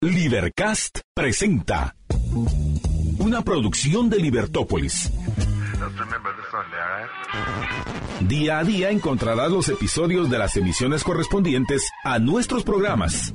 [0.00, 1.96] Libercast presenta
[3.18, 5.10] una producción de Libertópolis.
[8.20, 13.34] Día a día encontrarás los episodios de las emisiones correspondientes a nuestros programas.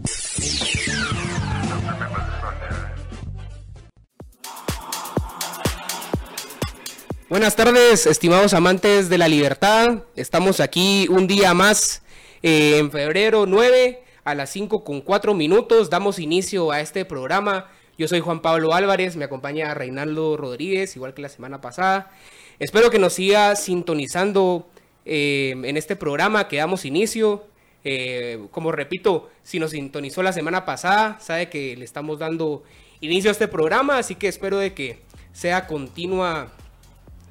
[7.28, 10.04] Buenas tardes, estimados amantes de la libertad.
[10.16, 12.04] Estamos aquí un día más
[12.42, 15.89] eh, en febrero 9 a las 5 con 4 minutos.
[15.89, 17.70] Damos inicio a este programa.
[17.98, 22.11] Yo soy Juan Pablo Álvarez, me acompaña Reinaldo Rodríguez, igual que la semana pasada.
[22.57, 24.67] Espero que nos siga sintonizando
[25.05, 27.45] eh, en este programa que damos inicio.
[27.84, 32.63] Eh, como repito, si nos sintonizó la semana pasada, sabe que le estamos dando
[33.01, 35.01] inicio a este programa, así que espero de que
[35.34, 36.51] sea continua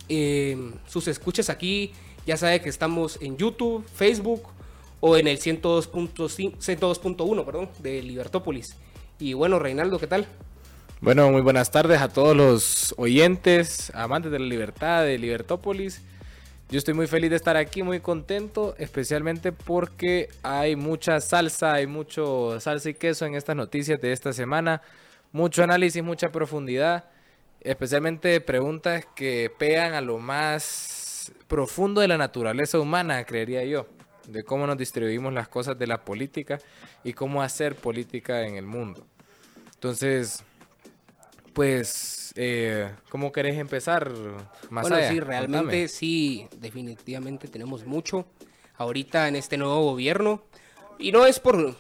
[0.08, 0.56] eh,
[0.86, 1.92] sus escuchas aquí.
[2.26, 4.44] Ya sabe que estamos en YouTube, Facebook,
[5.04, 8.76] o en el 102.1 perdón, de Libertópolis.
[9.18, 10.28] Y bueno, Reinaldo, ¿qué tal?
[11.00, 16.02] Bueno, muy buenas tardes a todos los oyentes, amantes de la libertad de Libertópolis.
[16.70, 21.88] Yo estoy muy feliz de estar aquí, muy contento, especialmente porque hay mucha salsa, hay
[21.88, 24.82] mucho salsa y queso en estas noticias de esta semana,
[25.32, 27.06] mucho análisis, mucha profundidad,
[27.60, 33.88] especialmente preguntas que pegan a lo más profundo de la naturaleza humana, creería yo
[34.32, 36.58] de cómo nos distribuimos las cosas de la política
[37.04, 39.06] y cómo hacer política en el mundo.
[39.74, 40.42] Entonces,
[41.52, 44.10] pues, eh, ¿cómo querés empezar
[44.70, 48.26] más bueno, sí, realmente sí, definitivamente tenemos mucho
[48.76, 50.42] ahorita en este nuevo gobierno.
[50.98, 51.76] Y no es por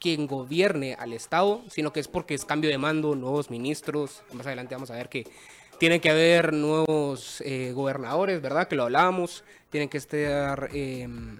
[0.00, 4.22] quien gobierne al Estado, sino que es porque es cambio de mando, nuevos ministros.
[4.32, 5.26] Más adelante vamos a ver que
[5.78, 8.68] tienen que haber nuevos eh, gobernadores, ¿verdad?
[8.68, 9.44] Que lo hablábamos.
[9.70, 11.38] Tienen que estar em,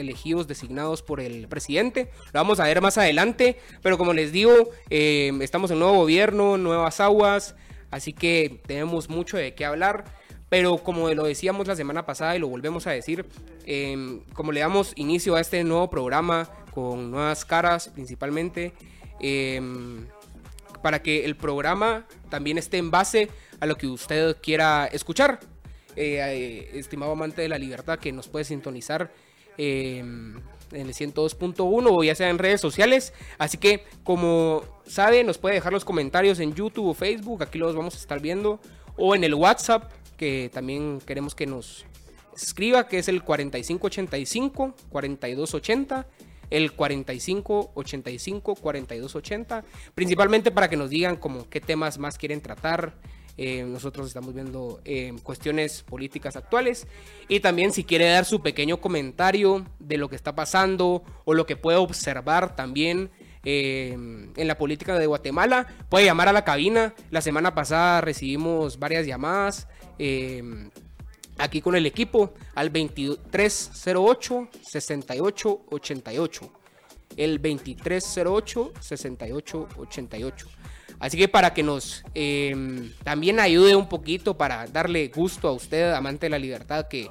[0.00, 2.10] elegidos, designados por el presidente.
[2.32, 3.58] Lo vamos a ver más adelante.
[3.82, 7.54] Pero como les digo, em, estamos en nuevo gobierno, nuevas aguas.
[7.90, 10.04] Así que tenemos mucho de qué hablar.
[10.48, 13.26] Pero como lo decíamos la semana pasada y lo volvemos a decir,
[13.66, 18.72] em, como le damos inicio a este nuevo programa con nuevas caras principalmente,
[20.82, 25.40] para que el programa también esté en base a lo que usted quiera escuchar.
[25.96, 29.12] Eh, eh, estimado amante de la libertad que nos puede sintonizar
[29.58, 30.36] em,
[30.72, 33.12] en el 102.1 o ya sea en redes sociales.
[33.38, 37.74] Así que como sabe nos puede dejar los comentarios en YouTube o Facebook, aquí los
[37.74, 38.60] vamos a estar viendo.
[38.96, 41.84] O en el WhatsApp que también queremos que nos
[42.36, 46.06] escriba, que es el 4585 4280
[46.50, 49.64] el 45 85 42 80,
[49.94, 52.94] principalmente para que nos digan como qué temas más quieren tratar.
[53.36, 56.86] Eh, nosotros estamos viendo eh, cuestiones políticas actuales
[57.26, 61.44] y también si quiere dar su pequeño comentario de lo que está pasando o lo
[61.44, 63.10] que puede observar también
[63.44, 66.94] eh, en la política de Guatemala, puede llamar a la cabina.
[67.10, 69.66] La semana pasada recibimos varias llamadas
[71.38, 76.52] aquí con el equipo al 2308 6888.
[77.16, 80.48] El 2308 6888.
[81.04, 85.92] Así que para que nos em, también ayude un poquito para darle gusto a usted,
[85.92, 87.10] amante de la libertad, que,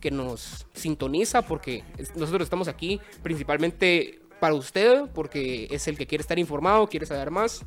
[0.00, 6.22] que nos sintoniza, porque nosotros estamos aquí principalmente para usted, porque es el que quiere
[6.22, 7.62] estar informado, quiere saber más.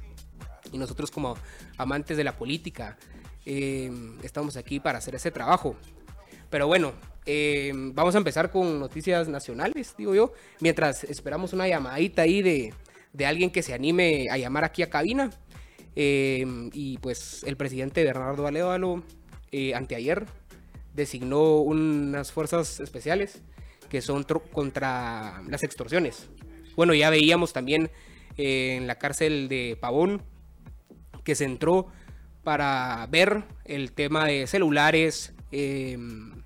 [0.71, 1.35] Y nosotros como
[1.77, 2.97] amantes de la política,
[3.51, 5.75] Em, estamos aquí para hacer ese trabajo.
[6.51, 6.93] Pero bueno,
[7.25, 12.73] em, vamos a empezar con noticias nacionales, digo yo, mientras esperamos una llamadita ahí de,
[13.13, 15.31] de alguien que se anime a llamar aquí a cabina.
[16.01, 19.03] Em, y pues el presidente Bernardo Alévalo,
[19.51, 20.27] eh, anteayer,
[20.93, 23.41] designó unas fuerzas especiales
[23.89, 26.29] que son contra las extorsiones.
[26.77, 27.91] Bueno, ya veíamos también
[28.37, 30.21] eh, en la cárcel de Pavón
[31.25, 31.87] que se entró
[32.45, 35.33] para ver el tema de celulares.
[35.51, 36.43] Em,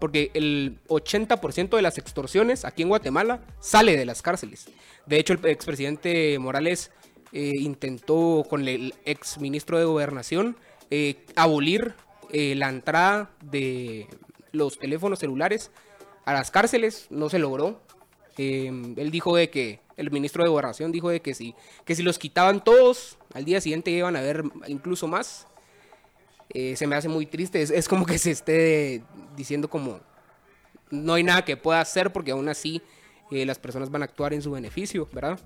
[0.00, 4.66] porque el 80% de las extorsiones aquí en Guatemala sale de las cárceles.
[5.06, 6.90] De hecho, el expresidente Morales
[7.34, 10.54] eh, intentó con el ex ministro de Gobernación
[10.90, 11.94] eh, abolir
[12.30, 14.06] eh, la entrada de
[14.52, 15.70] los teléfonos celulares
[16.26, 17.06] a las cárceles.
[17.08, 17.80] No se logró.
[18.36, 21.54] Em, él dijo de que el ministro de Gobernación dijo de que si,
[21.86, 25.46] que si los quitaban todos, al día siguiente iban a ver incluso más.
[26.52, 27.62] Se me hace muy triste.
[27.62, 29.02] Es, como que se esté
[29.34, 30.00] diciendo como
[30.90, 32.82] no hay nada que pueda hacer porque aún así
[33.30, 35.40] las personas van a actuar en su beneficio, ¿verdad?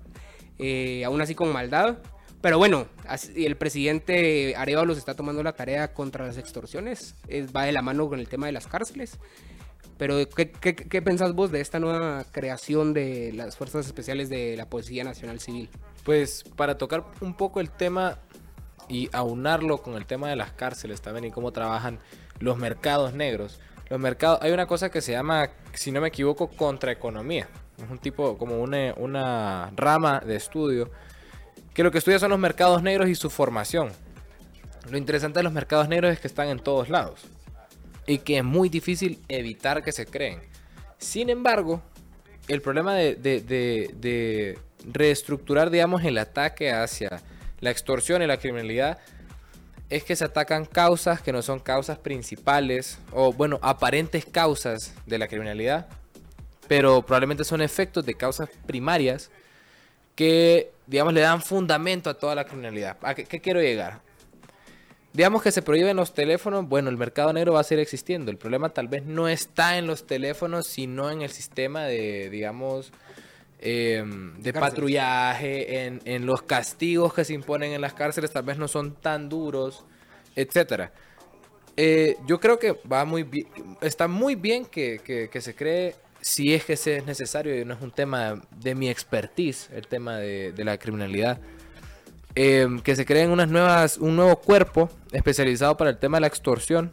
[0.59, 1.97] Eh, aún así con maldad.
[2.41, 2.87] Pero bueno,
[3.35, 7.15] el presidente Arevalos está tomando la tarea contra las extorsiones.
[7.55, 9.17] va de la mano con el tema de las cárceles.
[9.97, 14.69] Pero, ¿qué, qué, pensás vos de esta nueva creación de las Fuerzas Especiales de la
[14.69, 15.69] Policía Nacional Civil?
[16.03, 18.19] Pues para tocar un poco el tema
[18.87, 21.99] y aunarlo con el tema de las cárceles también y cómo trabajan
[22.39, 23.59] los mercados negros.
[23.89, 27.47] Los mercados, hay una cosa que se llama, si no me equivoco, contraeconomía.
[27.77, 30.91] Es un tipo, como una, una rama de estudio
[31.73, 33.91] que lo que estudia son los mercados negros y su formación.
[34.89, 37.21] Lo interesante de los mercados negros es que están en todos lados
[38.07, 40.39] y que es muy difícil evitar que se creen.
[40.97, 41.81] Sin embargo,
[42.47, 44.59] el problema de, de, de, de
[44.91, 47.21] reestructurar, digamos, el ataque hacia
[47.59, 48.97] la extorsión y la criminalidad
[49.89, 55.17] es que se atacan causas que no son causas principales o, bueno, aparentes causas de
[55.17, 55.87] la criminalidad,
[56.67, 59.29] pero probablemente son efectos de causas primarias
[60.15, 62.97] que, digamos, le dan fundamento a toda la criminalidad.
[63.01, 64.01] ¿A qué, qué quiero llegar?
[65.13, 68.29] Digamos que se prohíben los teléfonos, bueno, el mercado negro va a seguir existiendo.
[68.29, 72.91] El problema tal vez no está en los teléfonos, sino en el sistema de, digamos,
[73.59, 74.03] eh,
[74.37, 78.67] de patrullaje, en, en los castigos que se imponen en las cárceles, tal vez no
[78.67, 79.85] son tan duros,
[80.35, 80.91] etcétera.
[81.75, 83.47] Eh, yo creo que va muy bien,
[83.81, 85.95] está muy bien que, que- que se cree,
[86.27, 89.87] si es que se es necesario, y no es un tema de mi expertise, el
[89.87, 91.39] tema de, de la criminalidad,
[92.35, 96.27] eh, que se creen unas nuevas, un nuevo cuerpo especializado para el tema de la
[96.27, 96.91] extorsión.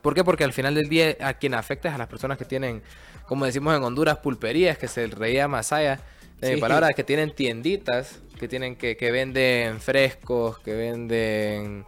[0.00, 0.22] ¿Por qué?
[0.22, 2.82] Porque al final del día a quien afecta es a las personas que tienen,
[3.26, 6.00] como decimos en Honduras, pulperías, que se reía allá
[6.40, 11.84] de mi palabra, que tienen tienditas, que tienen que, que venden frescos, que venden,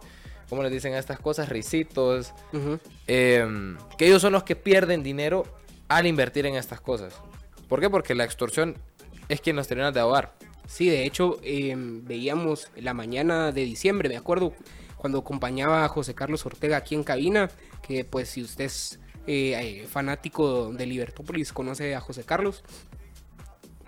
[0.49, 1.47] ¿cómo les dicen a estas cosas?
[1.47, 2.33] Risitos.
[3.07, 5.45] Eh, que ellos son los que pierden dinero
[5.87, 7.13] al invertir en estas cosas.
[7.67, 7.89] ¿Por qué?
[7.89, 8.75] Porque la extorsión
[9.29, 10.33] es quien los termina de ahogar.
[10.67, 14.53] Sí, de hecho, eh, veíamos la mañana de diciembre, me acuerdo,
[14.97, 17.49] cuando acompañaba a José Carlos Ortega aquí en cabina,
[17.81, 22.63] que pues si usted es eh, eh, fanático de Libertópolis, conoce a José Carlos,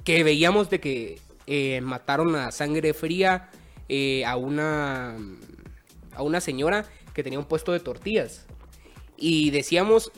[0.03, 3.49] que veíamos de que eh, mataron a sangre fría
[4.25, 5.17] a una
[6.13, 8.45] a una señora que tenía un puesto de tortillas.
[9.17, 10.11] Y decíamos,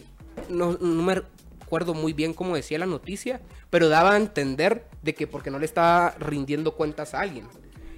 [0.50, 1.22] no, no me
[1.72, 3.40] acuerdo muy bien cómo decía la noticia,
[3.70, 7.48] pero daba a entender de que porque no le estaba rindiendo cuentas a alguien.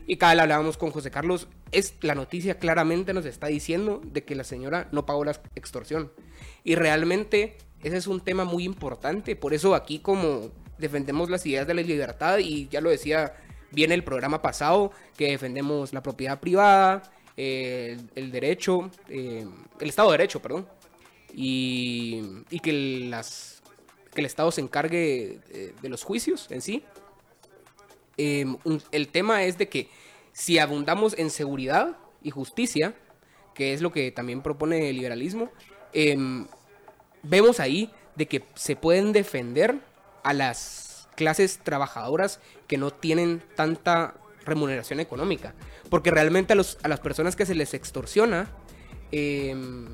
[0.06, 4.24] Y cada vez hablábamos con José Carlos, es la noticia claramente nos está diciendo de
[4.24, 6.12] que la señora no pagó la extorsión.
[6.64, 11.66] Y realmente ese es un tema muy importante, por eso aquí como defendemos las ideas
[11.66, 13.34] de la libertad y ya lo decía
[13.72, 17.02] bien el programa pasado, que defendemos la propiedad privada,
[17.36, 19.48] el, el derecho, eh,
[19.80, 20.68] el Estado de Derecho, perdón,
[21.34, 23.53] y, y que, las,
[24.13, 25.39] que el Estado se encargue
[25.81, 26.83] de los juicios en sí.
[28.18, 29.89] Un- el tema es de que
[30.31, 32.95] si abundamos en seguridad y justicia,
[33.54, 35.51] que es lo que también propone el liberalismo,
[35.94, 36.48] em,
[37.24, 39.80] vemos ahí de que se pueden defender
[40.24, 44.15] a las clases trabajadoras que no tienen tanta
[44.45, 45.54] remuneración económica.
[45.89, 48.50] Porque realmente a, los, a las personas que se les extorsiona
[49.12, 49.88] em,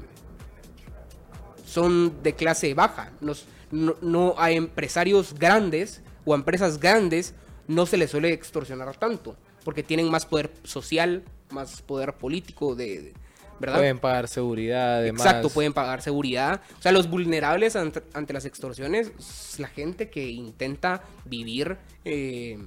[1.70, 3.12] son de clase baja.
[3.22, 7.34] Nos- no, no a empresarios grandes o a empresas grandes
[7.68, 9.36] no se les suele extorsionar tanto.
[9.64, 13.14] Porque tienen más poder social, más poder político, de, de-
[13.60, 13.78] ¿verdad?
[13.78, 15.22] Pueden pagar seguridad, además.
[15.26, 16.62] Exacto, pueden pagar seguridad.
[16.80, 22.58] O sea, los vulnerables ante, ante las extorsiones, es la gente que intenta vivir eh,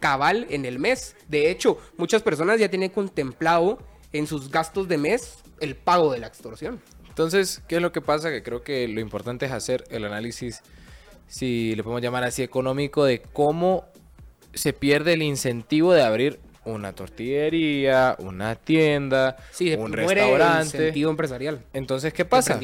[0.00, 1.16] cabal en el mes.
[1.28, 3.78] De hecho, muchas personas ya tienen contemplado
[4.12, 6.80] en sus gastos de mes el pago de la extorsión.
[7.16, 8.28] Entonces, ¿qué es lo que pasa?
[8.30, 10.60] Que creo que lo importante es hacer el análisis,
[11.26, 13.86] si le podemos llamar así, económico, de cómo
[14.52, 20.76] se pierde el incentivo de abrir una tortillería, una tienda, Sí, un muere el restaurante.
[20.76, 21.64] sentido empresarial.
[21.72, 22.60] Entonces, ¿qué pasa?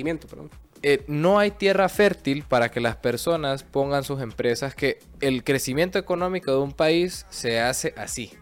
[0.82, 5.99] Eh, no hay tierra fértil para que las personas pongan sus empresas, que el crecimiento
[5.99, 8.35] económico de un país se hace así.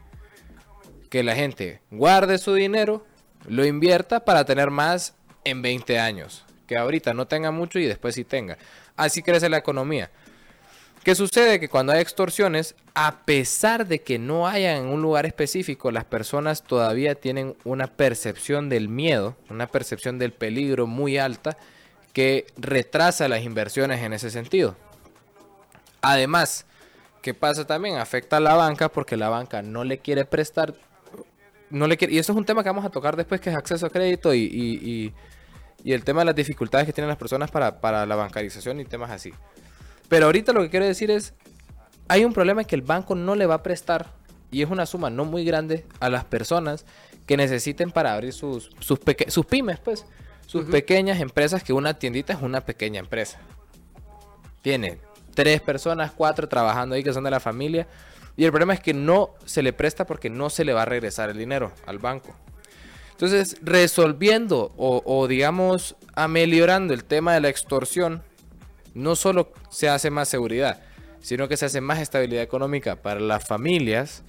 [1.08, 3.04] Que la gente guarde su dinero,
[3.46, 5.14] lo invierta para tener más
[5.44, 6.44] en 20 años.
[6.66, 8.58] Que ahorita no tenga mucho y después sí tenga.
[8.96, 10.10] Así crece la economía.
[11.02, 11.58] ¿Qué sucede?
[11.58, 16.04] Que cuando hay extorsiones, a pesar de que no haya en un lugar específico, las
[16.04, 21.56] personas todavía tienen una percepción del miedo, una percepción del peligro muy alta
[22.12, 24.76] que retrasa las inversiones en ese sentido.
[26.02, 26.66] Además,
[27.22, 27.96] ¿qué pasa también?
[27.96, 30.74] Afecta a la banca porque la banca no le quiere prestar,
[31.70, 33.56] no le quiere, y eso es un tema que vamos a tocar después, que es
[33.56, 35.14] acceso a crédito y, y- y-
[35.82, 38.84] y el tema de las dificultades que tienen las personas para, para la bancarización y
[38.84, 39.32] temas así.
[40.08, 41.32] Pero ahorita lo que quiero decir es,
[42.08, 44.06] hay un problema que el banco no le va a prestar,
[44.50, 46.84] y es una suma no muy grande, a las personas
[47.26, 50.04] que necesiten para abrir sus, sus, peque- sus pymes, pues,
[50.46, 53.38] sus pequeñas empresas, que una tiendita es una pequeña empresa.
[54.62, 54.98] Tiene
[55.34, 57.86] tres personas, cuatro trabajando ahí que son de la familia,
[58.40, 60.86] Y el problema es que no se le presta porque no se le va a
[60.86, 62.34] regresar el dinero al banco.
[63.10, 68.22] Entonces, resolviendo o, digamos ameliorando el tema de la extorsión,
[68.94, 70.80] no solo se hace más seguridad,
[71.20, 74.22] sino que se hace más estabilidad económica para las familias,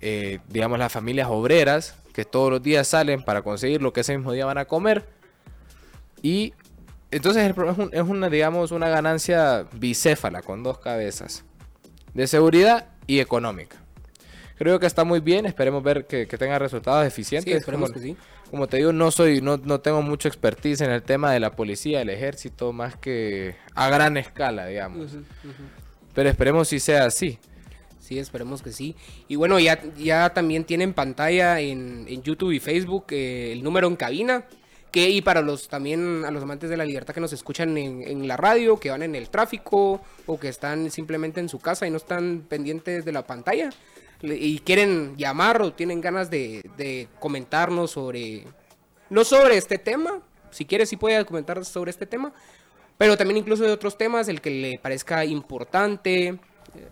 [0.00, 4.16] eh, digamos las familias obreras, que todos los días salen para conseguir lo que ese
[4.16, 5.06] mismo día van a comer.
[6.22, 6.54] Y
[7.10, 7.54] entonces
[7.92, 11.44] es, una, digamos, una ganancia bicéfala con dos cabezas,
[12.14, 13.76] de seguridad y económica.
[14.56, 17.64] Creo que está muy bien, esperemos ver que, tenga resultados eficientes.
[17.64, 17.86] como,
[18.50, 21.56] como te digo, no soy, no, no tengo mucha expertise en el tema de la
[21.56, 25.16] policía, el ejército, más que a gran escala, digamos.
[26.14, 27.38] Pero esperemos si sea así.
[27.98, 28.94] Sí, esperemos que sí.
[29.28, 33.96] Y bueno, ya, ya también tienen pantalla en, YouTube y Facebook eh, el número en
[33.96, 34.44] cabina.
[34.94, 38.28] Que, y para los también a los amantes de la libertad que nos escuchan en,
[38.28, 41.90] la radio, que van en el tráfico o que están simplemente en su casa y
[41.90, 43.70] no están pendientes de la pantalla
[44.22, 48.44] y quieren llamar o tienen ganas de, de comentarnos sobre,
[49.10, 50.22] no sobre este tema,
[50.52, 52.32] si quieres sí puede comentar sobre este tema,
[52.96, 56.38] pero también incluso de otros temas, el que le parezca importante.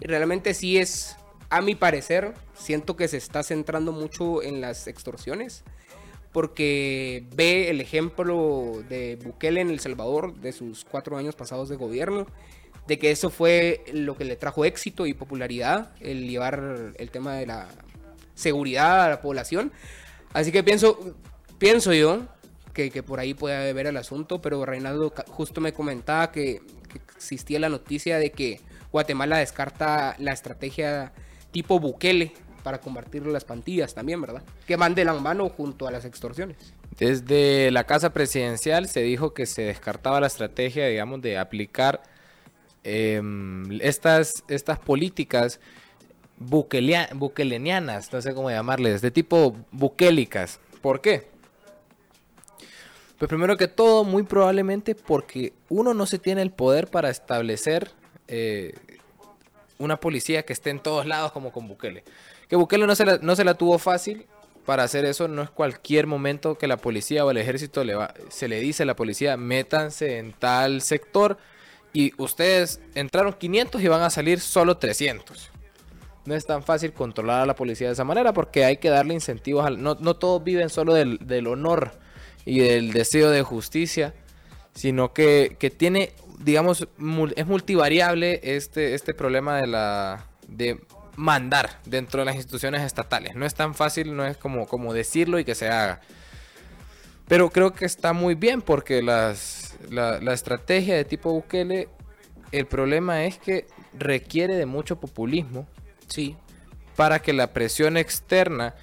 [0.00, 1.16] Y realmente sí es,
[1.50, 5.64] a mi parecer, siento que se está centrando mucho en las extorsiones,
[6.34, 11.76] porque ve el ejemplo de Bukele en El Salvador, de sus cuatro años pasados de
[11.76, 12.26] gobierno,
[12.88, 17.34] de que eso fue lo que le trajo éxito y popularidad, el llevar el tema
[17.34, 17.68] de la
[18.34, 19.70] seguridad a la población.
[20.32, 21.14] Así que pienso,
[21.58, 22.22] pienso yo
[22.72, 26.62] que, que por ahí puede haber el asunto, pero Reinaldo justo me comentaba que
[27.14, 28.60] existía la noticia de que
[28.90, 31.12] Guatemala descarta la estrategia
[31.52, 32.32] tipo Bukele
[32.64, 34.42] para combatir las plantillas también, ¿verdad?
[34.66, 36.56] Que van de la mano junto a las extorsiones.
[36.98, 42.02] Desde la Casa Presidencial se dijo que se descartaba la estrategia, digamos, de aplicar
[42.82, 45.60] em, estas, estas políticas
[46.38, 50.58] bukelenianas, no sé cómo llamarles, de tipo bukélicas.
[50.80, 51.28] ¿Por qué?
[53.18, 57.92] Pues primero que todo, muy probablemente porque uno no se tiene el poder para establecer
[58.26, 58.74] eh,
[59.78, 62.04] una policía que esté en todos lados como con Bukele.
[62.48, 64.26] Que Bukele no se, la, no se la tuvo fácil
[64.64, 68.14] para hacer eso, no es cualquier momento que la policía o el ejército le va,
[68.30, 71.36] se le dice a la policía, métanse en tal sector
[71.92, 75.50] y ustedes entraron 500 y van a salir solo 300.
[76.24, 79.12] No es tan fácil controlar a la policía de esa manera porque hay que darle
[79.12, 79.66] incentivos.
[79.66, 81.92] Al, no, no todos viven solo del, del honor
[82.46, 84.14] y del deseo de justicia,
[84.74, 86.88] sino que, tiene, digamos,
[87.36, 90.80] es multivariable este, este problema de la de
[91.16, 93.34] mandar dentro de las instituciones estatales.
[93.34, 96.00] No es tan fácil, no es como, como decirlo y que se haga.
[97.28, 101.88] Pero creo que está muy bien porque las, la, la estrategia de tipo Bukele,
[102.52, 103.66] el problema es que
[103.98, 105.66] requiere de mucho populismo.
[106.08, 106.36] Sí.
[106.96, 108.74] Para que la presión externa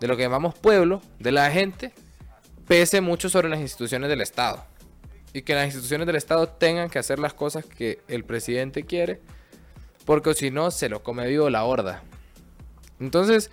[0.00, 1.92] de lo que llamamos pueblo, de la gente,
[2.66, 4.64] pese mucho sobre las instituciones del Estado.
[5.32, 9.20] Y que las instituciones del Estado tengan que hacer las cosas que el presidente quiere,
[10.10, 12.02] porque si no, se lo come vivo la horda.
[12.98, 13.48] Entonces,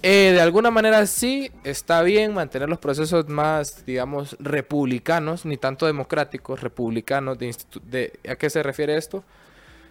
[0.00, 5.84] eh, de alguna manera sí está bien mantener los procesos más, digamos, republicanos, ni tanto
[5.84, 7.36] democráticos, republicanos.
[7.38, 9.24] De, ¿A qué se refiere esto?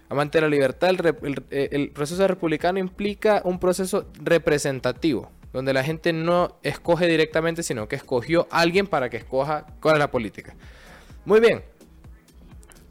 [0.09, 0.89] Amante de la libertad,
[1.51, 7.97] el proceso republicano implica un proceso representativo donde la gente no escoge directamente, sino que
[7.97, 10.55] escogió a alguien para que escoja cuál es la política.
[11.25, 11.63] Muy bien.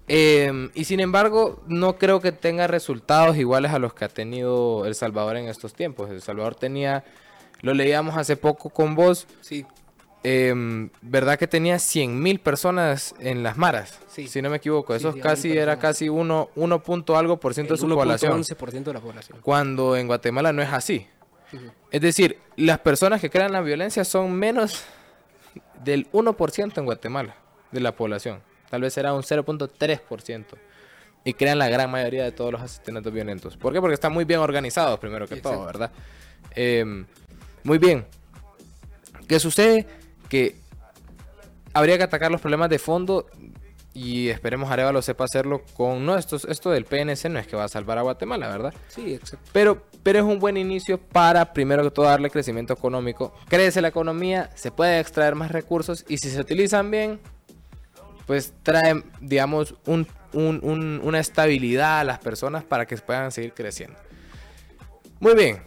[0.09, 4.85] Em, y sin embargo, no creo que tenga resultados iguales a los que ha tenido
[4.85, 6.11] El Salvador en estos tiempos.
[6.11, 7.05] El Salvador tenía,
[7.61, 9.65] lo leíamos hace poco con vos, sí.
[10.25, 13.99] Em, ¿verdad que tenía 100 mil personas en las maras?
[14.07, 14.29] Sí.
[14.29, 17.81] Si no me equivoco, eso casi era casi 1 uno, punto algo por ciento de
[17.81, 18.41] su población.
[18.41, 19.39] 11% de la población.
[19.43, 21.09] Cuando en Guatemala no es así.
[21.91, 24.85] Es decir, las personas que crean la violencia son menos
[25.85, 27.35] del 1% en Guatemala
[27.73, 28.41] de la población.
[28.73, 30.47] Tal vez será un 0.3%.
[31.25, 33.59] Y crean la gran mayoría de todos los asesinatos violentos.
[33.59, 33.83] ¿Por qué?
[33.83, 35.91] Porque están muy bien organizados, primero que todo, ¿verdad?
[36.55, 37.05] Em,
[37.65, 38.07] muy bien.
[39.29, 39.87] ¿Qué sucede?
[40.31, 40.57] Que
[41.75, 43.27] habría que atacar los problemas de fondo
[43.93, 46.07] y esperemos Arevalo sepa hacerlo con...
[46.07, 48.73] No, esto, esto del PNC no es que va a salvar a Guatemala, ¿verdad?
[48.89, 49.51] Sí, exacto.
[49.53, 53.35] Pero, pero es un buen inicio para, primero que todo, darle crecimiento económico.
[53.49, 57.21] Crece la economía, se puede extraer más recursos y si se utilizan bien,
[58.27, 63.53] pues traen, digamos, un, un- un- una estabilidad a las personas para que puedan seguir
[63.53, 63.99] creciendo.
[65.21, 65.63] Muy bien,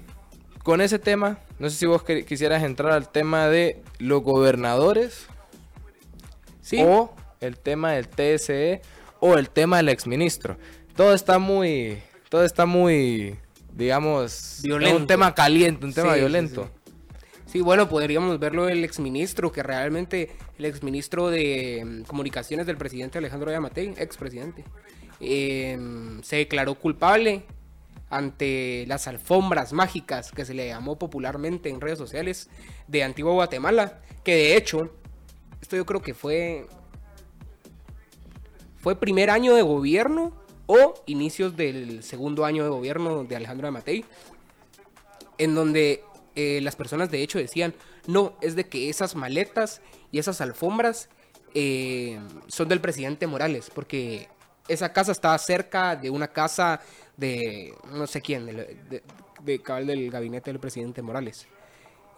[0.64, 5.28] con ese tema, no sé si vos quisieras entrar al tema de los gobernadores
[6.62, 8.82] Sí, o el tema del TSE
[9.20, 10.58] o el tema del exministro.
[10.96, 13.36] Todo está muy, todo está muy,
[13.74, 14.98] digamos, Violento.
[14.98, 16.66] un tema caliente, un tema sí, violento.
[16.74, 16.75] sí.
[17.56, 23.18] Sí, bueno, podríamos verlo el exministro, que realmente el exministro de mm, comunicaciones del presidente
[23.18, 24.66] Alejandro Yamatei, expresidente,
[25.22, 25.80] eh,
[26.22, 27.46] se declaró culpable
[28.10, 32.50] ante las alfombras mágicas que se le llamó popularmente en redes sociales
[32.90, 34.92] de Antigua Guatemala, que de hecho,
[35.62, 36.66] esto yo creo que fue
[38.82, 40.34] fue primer año de gobierno
[40.66, 44.04] o inicios del segundo año de gobierno de Alejandro Yamatei,
[45.38, 46.04] en donde
[46.36, 47.74] eh, las personas de hecho decían,
[48.08, 51.10] no, es de que esas maletas y esas alfombras
[51.54, 54.28] eh, son del presidente Morales, porque
[54.68, 56.82] esa casa estaba cerca de una casa
[57.18, 59.04] de no sé quién, de,
[59.44, 61.48] del gabinete del presidente Morales.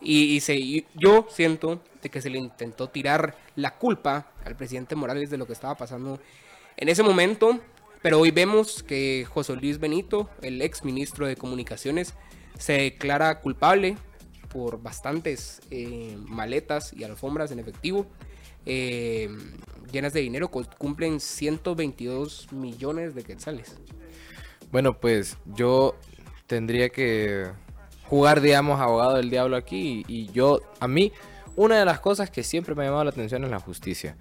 [0.01, 4.95] Y, y se, yo siento de que se le intentó tirar la culpa al presidente
[4.95, 6.19] Morales de lo que estaba pasando
[6.77, 7.59] en ese momento,
[8.01, 12.13] pero hoy vemos que José Luis Benito, el ex ministro de Comunicaciones,
[12.59, 13.97] se declara culpable
[14.49, 18.07] por bastantes eh, maletas y alfombras en efectivo
[18.65, 19.29] eh,
[19.91, 23.77] llenas de dinero, cu- cumplen 122 millones de quetzales.
[24.71, 25.95] Bueno, pues yo
[26.47, 27.47] tendría que
[28.03, 30.03] jugar, digamos, abogado del diablo aquí.
[30.07, 31.13] Y, y yo, a mí,
[31.55, 34.17] una de las cosas que siempre me ha llamado la atención es la justicia.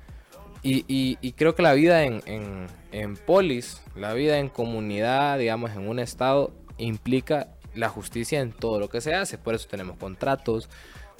[0.62, 5.38] Y, y- y creo que la vida en, en, en polis, la vida en comunidad,
[5.38, 9.38] digamos, en un estado, implica la justicia en todo lo que se hace.
[9.38, 10.68] Por eso tenemos contratos,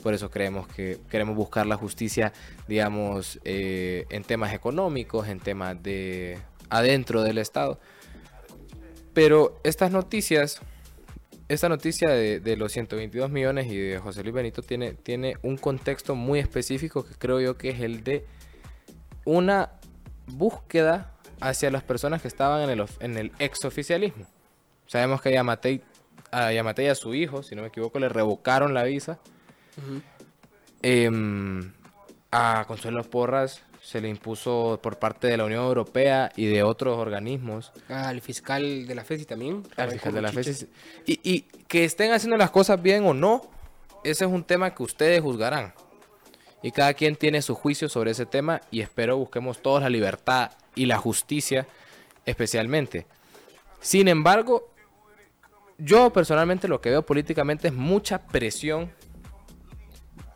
[0.03, 2.33] por eso creemos que queremos buscar la justicia,
[2.69, 6.39] digamos, eh, en temas económicos, en temas de
[6.71, 7.79] adentro del estado.
[9.13, 10.61] Pero estas noticias,
[11.49, 16.15] esta noticia de, los 122 millones y de José Luis Benito tiene, tiene un contexto
[16.15, 18.27] muy específico que creo yo que es el de
[19.25, 19.71] una
[20.27, 24.27] búsqueda hacia las personas que estaban en el, en el exoficialismo.
[24.87, 25.83] Sabemos que a Yamatei,
[26.37, 29.19] a Yamatei y a su hijo, si no me equivoco, le revocaron la visa.
[30.83, 31.73] Em,
[32.31, 36.99] a Consuelo Porras se le impuso por parte de la Unión Europea y de otros
[36.99, 39.63] organismos Al fiscal de la FESI también.
[39.77, 40.33] al fiscal de la.
[40.33, 40.69] FESI.
[41.07, 43.43] Y, y que estén haciendo las cosas bien o no,
[44.05, 45.73] ese es un tema que ustedes juzgarán.
[46.63, 50.51] Y cada quien tiene su juicio sobre ese tema y espero busquemos todos la libertad
[50.75, 51.67] y la justicia
[52.27, 53.07] especialmente.
[53.81, 54.69] Sin embargo,
[55.79, 58.91] yo personalmente lo que veo políticamente es mucha presión,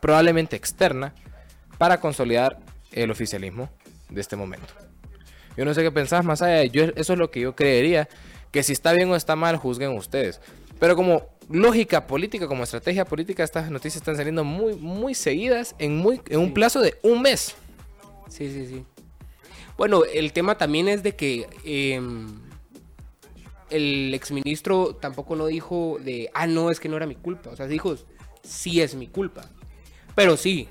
[0.01, 1.13] probablemente externa,
[1.77, 2.59] para consolidar
[2.91, 3.69] el oficialismo
[4.09, 4.73] de este momento.
[5.57, 6.55] Yo no sé qué pensás más allá.
[6.57, 8.07] de- Yo, eso es lo que yo creería.
[8.51, 10.41] Que si está bien o está mal, juzguen ustedes.
[10.79, 15.97] Pero como lógica política, como estrategia política, estas noticias están saliendo muy, muy seguidas en,
[15.97, 16.51] muy, en un Sí.
[16.51, 17.55] plazo de un mes.
[18.29, 18.85] Sí, sí, sí.
[19.77, 22.39] Bueno, el tema también es de que em,
[23.71, 27.49] el exministro tampoco no dijo de, ah, no, es que no era mi culpa.
[27.49, 27.95] O sea, dijo,
[28.43, 29.49] sí es mi culpa.
[30.15, 30.67] Pero sí,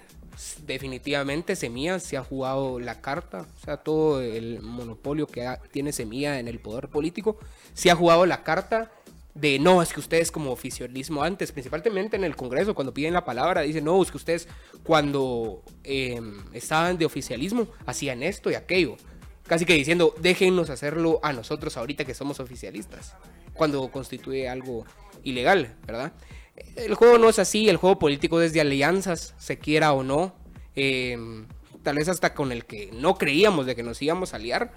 [0.66, 3.46] definitivamente Semilla se ha jugado la carta.
[3.60, 7.38] O sea, todo el monopolio que tiene Semilla en el poder político,
[7.74, 8.92] se ha jugado la carta
[9.34, 13.24] de no, es que ustedes como oficialismo antes, principalmente en el Congreso, cuando piden la
[13.24, 14.48] palabra, dicen, no, es que ustedes
[14.82, 16.20] cuando eh,
[16.52, 18.96] estaban de oficialismo hacían esto y aquello.
[19.46, 23.14] Casi que diciendo, déjennos hacerlo a nosotros ahorita que somos oficialistas,
[23.54, 24.84] cuando constituye algo
[25.24, 26.12] ilegal, ¿verdad?
[26.76, 30.34] El juego no es así, el juego político es de alianzas, se quiera o no.
[30.76, 31.18] eh,
[31.82, 34.72] tal vez hasta con el que no creíamos de que nos íbamos a aliar,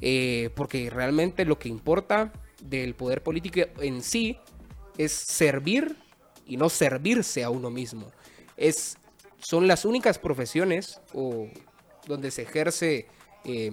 [0.00, 4.38] eh, porque realmente lo que importa del poder político en sí
[4.98, 5.96] es servir
[6.46, 8.10] y no servirse a uno mismo.
[8.56, 8.96] Es,
[9.38, 11.48] son las únicas profesiones o
[12.06, 13.06] donde se ejerce
[13.44, 13.70] eh,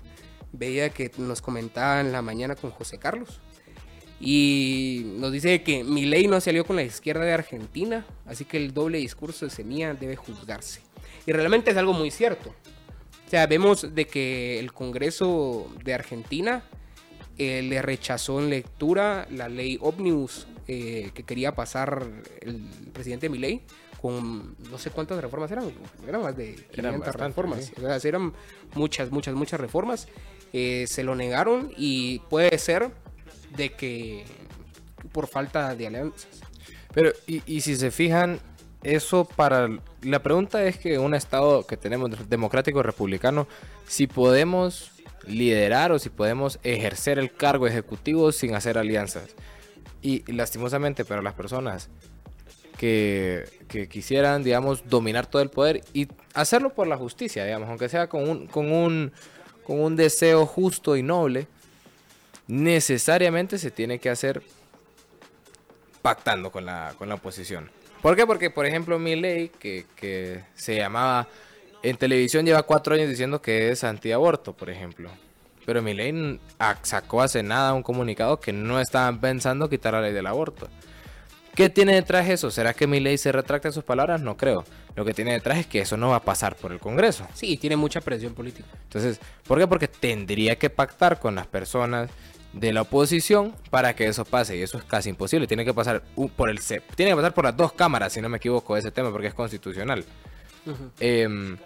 [0.52, 3.40] veía que nos comentaba en la mañana con José Carlos.
[4.20, 8.58] Y nos dice que mi ley no salió con la izquierda de Argentina, así que
[8.58, 10.82] el doble discurso de Semilla debe juzgarse.
[11.26, 12.50] Y realmente es algo muy cierto.
[13.26, 16.62] O sea, vemos de que el Congreso de Argentina
[17.38, 22.06] eh, le rechazó en lectura la ley Omnibus eh, que quería pasar
[22.42, 22.60] el
[22.92, 23.62] presidente Milei
[24.00, 25.72] con no sé cuántas reformas eran,
[26.06, 28.32] eran más de 500 reformas, o sea, eran
[28.74, 30.08] muchas, muchas, muchas reformas,
[30.52, 32.90] eh, se lo negaron y puede ser
[33.56, 34.24] de que
[35.12, 36.40] por falta de alianzas.
[36.92, 38.40] Pero, y, y si se fijan,
[38.82, 39.68] eso para...
[40.02, 43.46] La pregunta es que un Estado que tenemos democrático republicano,
[43.86, 44.92] si podemos
[45.26, 49.34] liderar o si podemos ejercer el cargo ejecutivo sin hacer alianzas.
[50.02, 51.90] Y, lastimosamente para las personas
[52.78, 57.88] que, que, quisieran, digamos, dominar todo el poder y hacerlo por la justicia, digamos, aunque
[57.88, 59.12] sea con un, con un,
[59.62, 61.46] con un deseo justo y noble,
[62.50, 64.42] necesariamente se tiene que hacer
[66.02, 67.70] pactando con la, con la oposición.
[68.02, 68.26] ¿Por qué?
[68.26, 71.28] Porque, por ejemplo, mi ley, que, que se llamaba
[71.82, 75.10] en televisión lleva cuatro años diciendo que es antiaborto, por ejemplo.
[75.64, 76.40] Pero Milei
[76.82, 80.68] sacó hace nada un comunicado que no estaban pensando quitar la ley del aborto.
[81.54, 82.50] ¿Qué tiene detrás eso?
[82.50, 84.20] ¿Será que ley se retracta en sus palabras?
[84.20, 84.64] No creo.
[84.96, 87.26] Lo que tiene detrás es que eso no va a pasar por el Congreso.
[87.34, 88.68] Sí, tiene mucha presión política.
[88.84, 89.66] Entonces, ¿por qué?
[89.66, 92.10] Porque tendría que pactar con las personas
[92.52, 95.46] de la oposición para que eso pase y eso es casi imposible.
[95.46, 96.02] Tiene que pasar
[96.36, 99.10] por el tiene que pasar por las dos cámaras, si no me equivoco, ese tema
[99.10, 100.04] porque es constitucional.
[100.98, 101.56] Em,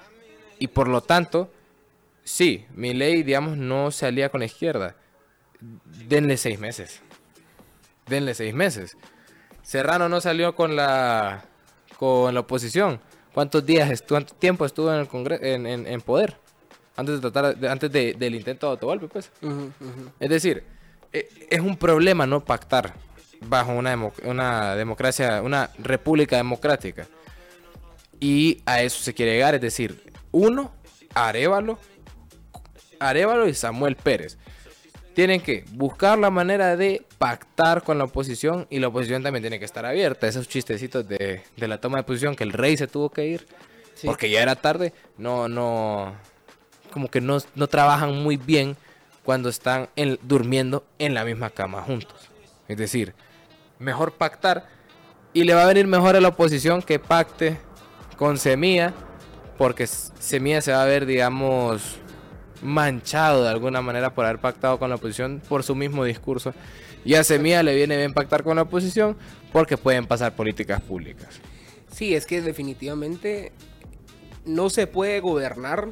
[0.58, 1.50] y por lo tanto,
[2.22, 4.94] sí, mi ley, digamos, no se alía con la izquierda.
[6.08, 7.00] Denle seis meses.
[8.06, 8.96] Denle seis meses.
[9.62, 11.44] Serrano no salió con la
[11.98, 13.00] con la oposición.
[13.32, 16.36] ¿Cuántos días, cuánto tiempo estuvo en el Congreso, en, poder?
[16.96, 19.32] Antes de tratar, antes del intento de autogolpe, pues.
[20.20, 20.62] Es decir,
[21.14, 22.94] es un problema no pactar
[23.40, 27.06] bajo una, una democracia, una república democrática.
[28.20, 30.72] Y a eso se quiere llegar, es decir, uno,
[31.14, 31.78] Arevalo,
[32.98, 34.38] Arevalo y Samuel Pérez.
[35.14, 39.60] Tienen que buscar la manera de pactar con la oposición y la oposición también tiene
[39.60, 40.26] que estar abierta.
[40.26, 43.46] Esos chistecitos de, la toma de posición que el rey se tuvo que ir
[44.04, 46.14] porque ya era tarde, no, no,
[46.92, 48.76] como que no, trabajan muy bien
[49.24, 49.88] cuando están
[50.22, 52.30] durmiendo en la misma cama juntos.
[52.68, 53.14] Es decir,
[53.78, 54.68] mejor pactar
[55.32, 57.58] y le va a venir mejor a la oposición que pacte
[58.16, 58.94] con Semilla,
[59.58, 61.96] porque Semilla se va a ver, digamos,
[62.62, 66.54] manchado de alguna manera por haber pactado con la oposición por su mismo discurso.
[67.04, 69.16] Y a Semilla le viene bien pactar con la oposición
[69.52, 71.40] porque pueden pasar políticas públicas.
[71.90, 73.52] Sí, es que definitivamente
[74.44, 75.88] no se puede gobernar.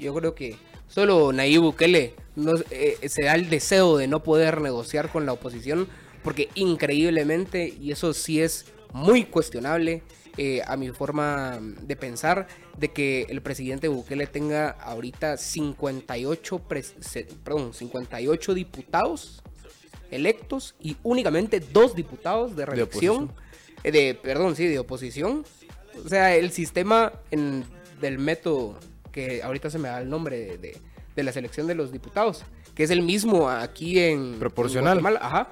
[0.00, 0.56] Yo creo que
[0.88, 5.32] solo Nayib Bukele no, eh, se da el deseo de no poder negociar con la
[5.32, 5.88] oposición
[6.22, 10.02] porque increíblemente, y eso sí es muy cuestionable,
[10.36, 12.46] eh, a mi forma de pensar,
[12.76, 16.62] de que el presidente Bukele tenga ahorita 58,
[17.44, 19.42] perdón, 58 diputados
[20.10, 23.32] electos y únicamente dos diputados de reelección.
[23.84, 25.44] Eh, de, perdón, sí, de oposición.
[26.04, 27.12] O sea, el sistema
[28.00, 28.78] del método,
[29.12, 30.76] que ahorita se me da el nombre de,
[31.22, 34.38] la selección de los diputados, que es el mismo aquí en...
[34.38, 35.18] Proporcional.
[35.20, 35.48] ajá.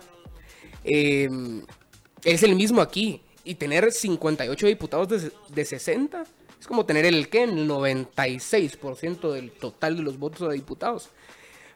[0.84, 1.28] Eh,
[2.24, 6.24] es el mismo aquí y tener 58 diputados de, de 60
[6.60, 11.10] es como tener el que el 96% del total de los votos de diputados.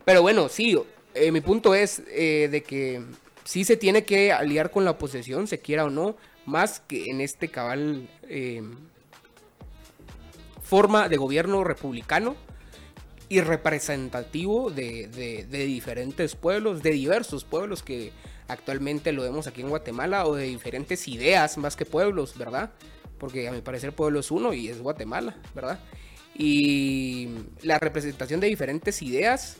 [0.05, 0.77] Pero bueno, sí,
[1.15, 3.03] eh, mi punto es eh, de que
[3.45, 7.21] sí se tiene que aliar con la oposición, se quiera o no, más que en
[7.21, 8.63] este cabal eh,
[10.63, 12.37] forma de gobierno republicano
[13.31, 18.13] y representativo de, de, diferentes pueblos, de diversos pueblos que
[18.49, 22.71] actualmente lo vemos aquí en Guatemala, o de diferentes ideas más que pueblos, ¿verdad?
[23.21, 25.79] porque a mi parecer pueblo es uno y es Guatemala, ¿verdad?
[26.35, 27.29] Y
[27.63, 29.59] la representación de diferentes ideas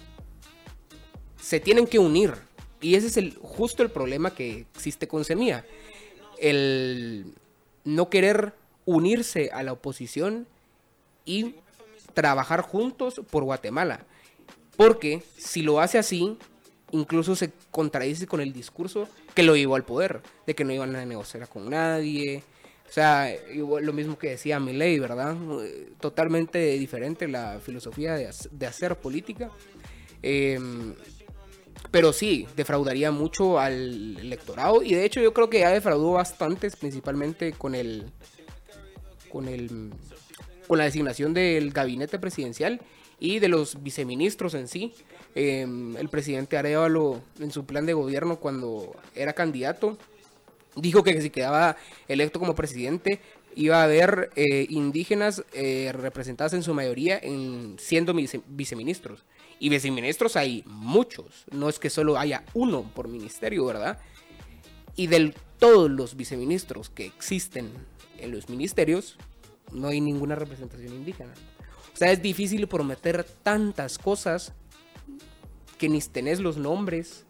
[1.41, 2.33] se tienen que unir.
[2.81, 5.65] Y ese es el, justo el problema que existe con Semilla.
[6.39, 7.35] El
[7.85, 8.55] no querer
[8.87, 10.47] unirse a la oposición
[11.27, 11.57] y
[12.13, 14.01] trabajar juntos por Guatemala.
[14.77, 16.39] Porque si lo hace así,
[16.93, 20.95] incluso se contradice con el discurso que lo llevó al poder, de que no iban
[20.97, 22.43] a negociar con nadie.
[22.89, 25.37] O sea, lo mismo que decía Milei, ¿verdad?
[26.01, 29.51] Totalmente diferente la filosofía de, hacer política.
[30.23, 30.95] Em,
[31.91, 34.83] pero sí, defraudaría mucho al electorado.
[34.83, 38.07] Y de hecho yo creo que ya defraudó bastante, principalmente con el.
[39.31, 39.93] con el.
[40.71, 42.81] Con la designación del gabinete presidencial
[43.19, 44.95] y de los viceministros en sí.
[45.35, 49.99] Em, el presidente Arevalo, en su plan de gobierno, cuando era candidato,
[50.77, 53.21] dijo que si quedaba electo como presidente,
[53.57, 58.15] iba a haber eh, indígenas eh, representadas en su mayoría en siendo
[58.47, 59.25] viceministros.
[59.59, 63.99] Y viceministros hay muchos, no es que solo haya uno por ministerio, ¿verdad?
[64.95, 67.73] Y de todos los viceministros que existen
[68.21, 69.19] en los ministerios,
[69.73, 71.33] no hay ninguna representación indígena.
[71.93, 74.53] O sea, es difícil prometer tantas cosas
[75.79, 77.25] que ni tenés los nombres.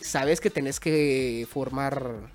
[0.00, 2.30] Sabes que tenés que formar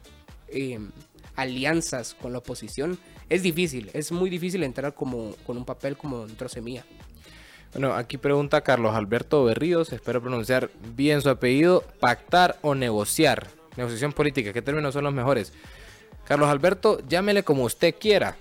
[0.48, 0.92] em,
[1.36, 2.98] alianzas con la oposición.
[3.30, 6.86] Es difícil, es muy difícil entrar como, con un papel como dentro semilla.
[7.74, 13.48] Bueno, aquí pregunta Carlos Alberto Berríos, espero pronunciar bien su apellido, pactar o negociar.
[13.76, 15.54] Negociación política, ¿qué términos son los mejores?
[16.26, 18.38] Carlos Alberto, llámele como usted quiera,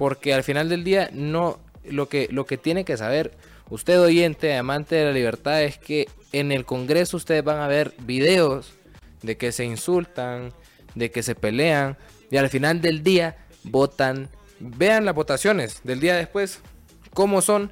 [0.00, 3.32] porque al final del día no lo que lo que tiene que saber
[3.68, 7.92] usted oyente, amante de la libertad es que en el Congreso ustedes van a ver
[7.98, 8.72] videos
[9.20, 10.54] de que se insultan,
[10.94, 11.98] de que se pelean
[12.30, 14.30] y al final del día votan.
[14.58, 16.60] Vean las votaciones del día después,
[17.12, 17.70] cómo son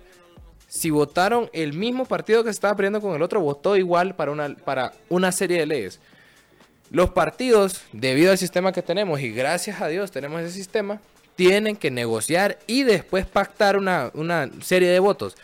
[0.66, 4.32] si votaron el mismo partido que se estaba peleando con el otro, votó igual para
[4.32, 5.98] una, para una serie de leyes.
[6.90, 11.00] Los partidos, debido al sistema que tenemos, y gracias a Dios tenemos ese sistema,
[11.38, 14.10] tienen que negociar y después pactar una,
[14.60, 15.36] serie de votos.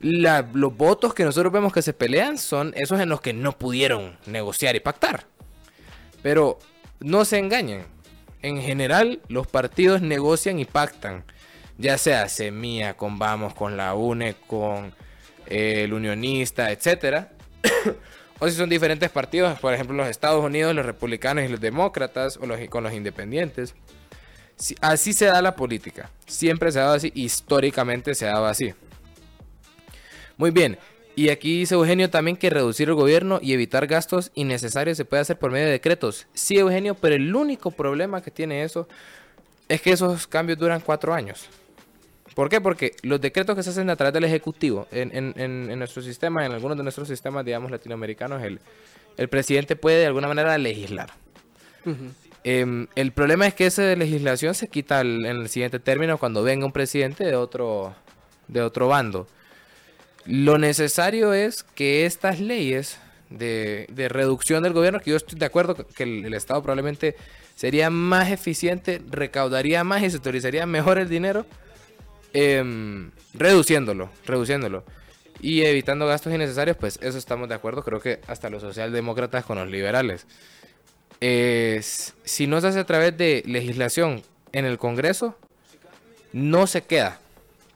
[0.00, 4.18] los votos que nosotros vemos que se pelean son esos en los que no pudieron
[4.26, 5.26] negociar y pactar.
[6.20, 6.58] Pero
[6.98, 7.86] no se engañen.
[8.42, 11.22] En general, los partidos negocian y pactan
[11.78, 14.92] ya sea Semilla, con Vamos, con la UNE, con
[15.46, 17.30] eh, el Unionista, etcétera.
[18.40, 22.36] o si son diferentes partidos, por ejemplo los Estados Unidos, los republicanos y los demócratas,
[22.36, 23.76] o los, con los independientes.
[24.80, 26.10] Así se da la política.
[26.26, 28.74] Siempre se ha dado así, históricamente se ha dado así.
[30.36, 30.78] Muy bien.
[31.16, 35.22] Y aquí dice Eugenio también que reducir el gobierno y evitar gastos innecesarios se puede
[35.22, 36.26] hacer por medio de decretos.
[36.32, 38.88] Sí, Eugenio, pero el único problema que tiene eso
[39.68, 41.48] es que esos cambios duran cuatro años.
[42.34, 42.60] ¿Por qué?
[42.60, 46.76] Porque los decretos que se hacen a través del Ejecutivo, en, nuestro sistema, en algunos
[46.76, 51.10] de nuestros sistemas, digamos, latinoamericanos, el presidente puede de alguna manera legislar.
[52.42, 56.66] Em, el problema es que esa legislación se quita en el siguiente término cuando venga
[56.66, 57.94] un presidente de otro,
[58.48, 59.26] de otro bando.
[60.26, 62.98] Lo necesario es que estas leyes
[63.30, 67.16] de, reducción del gobierno, que yo estoy de acuerdo que el, Estado probablemente
[67.54, 71.46] sería más eficiente, recaudaría más y se utilizaría mejor el dinero,
[72.32, 74.84] Em, reduciéndolo, reduciéndolo.
[75.40, 77.82] Y evitando gastos innecesarios, pues eso estamos de acuerdo.
[77.82, 80.26] Creo que hasta los socialdemócratas con los liberales.
[81.20, 85.36] Si no se hace a través de legislación en el Congreso,
[86.32, 87.18] no se queda.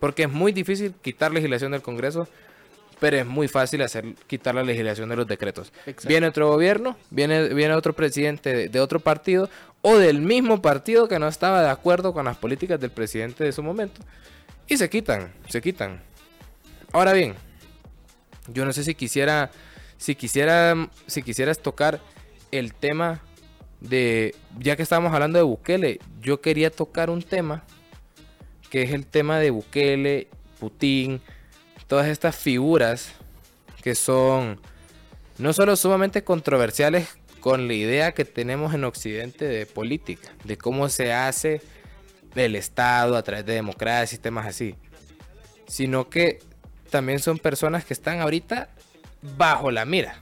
[0.00, 2.28] Porque es muy difícil quitar legislación del Congreso,
[3.00, 5.72] pero es muy fácil hacer quitar la legislación de los decretos.
[6.07, 9.50] Viene otro gobierno, viene, viene otro presidente de, otro partido
[9.83, 13.52] o del mismo partido que no estaba de acuerdo con las políticas del presidente de
[13.52, 14.00] su momento
[14.66, 16.00] y se quitan, se quitan.
[16.92, 17.35] Ahora bien,
[18.48, 19.50] yo no sé si quisiera,
[19.98, 22.00] si quisiera, si quisieras tocar
[22.50, 23.20] el tema
[23.88, 27.64] de, ya que estábamos hablando de Bukele, yo quería tocar un tema
[28.70, 31.20] que es el tema de Bukele, Putin,
[31.87, 33.12] todas estas figuras
[33.83, 34.59] que son
[35.38, 37.09] no solo sumamente controversiales
[37.40, 41.61] con la idea que tenemos en Occidente de política, de cómo se hace
[42.35, 44.75] del Estado, a través de democracia, sistemas así.
[45.68, 46.40] Sino que
[46.90, 48.70] también son personas que están ahorita
[49.37, 50.20] bajo la mira.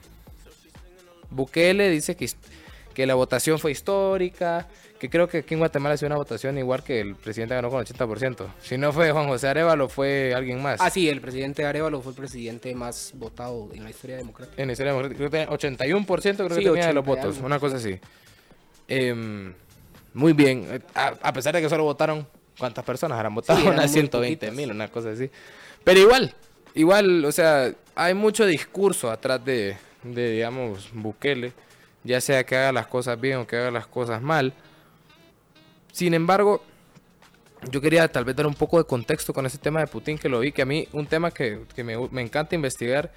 [1.29, 2.29] Bukele dice que,
[2.93, 4.67] que la votación fue histórica,
[4.99, 7.83] que creo que aquí en Guatemala ha una votación igual que el presidente ganó con
[7.83, 8.47] 80%.
[8.61, 10.79] Si no fue Juan José Arevalo, fue alguien más.
[10.79, 14.61] Ah, sí, el presidente Arevalo fue el presidente más votado en la historia democrática.
[14.61, 17.77] En la historia democrática, creo que 81% creo que tenía de los votos, una cosa
[17.77, 17.99] así.
[18.87, 19.53] Eh,
[20.13, 20.83] muy bien.
[20.93, 22.27] A, a pesar de que solo votaron,
[22.57, 23.59] ¿cuántas personas habrán votado?
[23.59, 24.55] Sí, Unas muy 120 poquitas.
[24.55, 25.29] mil, una cosa así.
[25.83, 26.33] Pero igual,
[26.75, 31.51] igual, o sea, hay mucho discurso atrás de, de, digamos, Bukele,
[32.03, 34.53] ya sea que haga las cosas bien o que haga las cosas mal.
[35.91, 36.63] Sin embargo,
[37.71, 40.29] yo quería tal vez dar un poco de contexto con ese tema de Putin, que
[40.29, 43.11] lo vi, que a mí un tema que, que me, me encanta investigar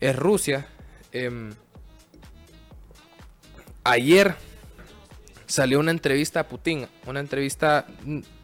[0.00, 0.66] es Rusia.
[1.12, 1.52] Em,
[3.84, 4.34] ayer
[5.46, 7.86] salió una entrevista a Putin, una entrevista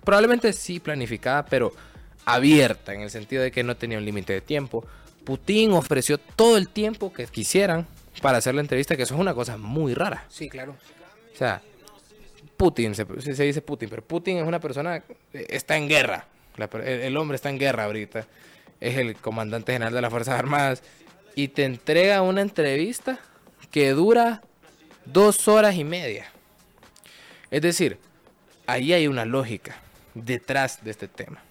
[0.05, 1.73] probablemente sí planificada, pero
[2.25, 4.85] abierta, en el sentido de que no tenía un límite de tiempo.
[5.25, 7.87] Putin ofreció todo el tiempo que quisieran
[8.27, 10.25] para hacer la entrevista, que eso es una cosa muy rara.
[10.29, 10.75] Sí, claro.
[11.33, 11.63] O sea,
[12.57, 14.97] Putin, se, dice Putin, pero Putin es una persona,
[15.33, 16.27] eh, está en guerra.
[16.57, 18.27] La el, el hombre está en guerra ahorita.
[18.81, 20.83] Es el comandante general de las Fuerzas Armadas.
[21.37, 23.21] Y te entrega una entrevista
[23.71, 24.43] que dura
[25.05, 26.27] dos horas y media.
[27.53, 27.97] Es decir,
[28.67, 29.77] ahí hay una lógica
[30.15, 31.45] detrás de este tema.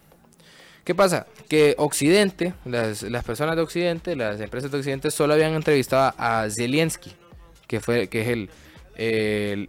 [0.86, 1.26] ¿Qué pasa?
[1.50, 7.12] Que Occidente, las, personas de Occidente, las empresas de Occidente solo habían entrevistado a Zelensky,
[7.68, 8.50] que, fue, que es el,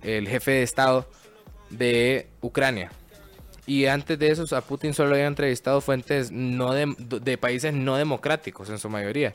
[0.03, 1.09] el, jefe de Estado
[1.71, 2.93] de Ucrania.
[3.67, 8.69] Y antes de eso, a Putin solo habían entrevistado fuentes no de, países no democráticos
[8.69, 9.35] en su mayoría.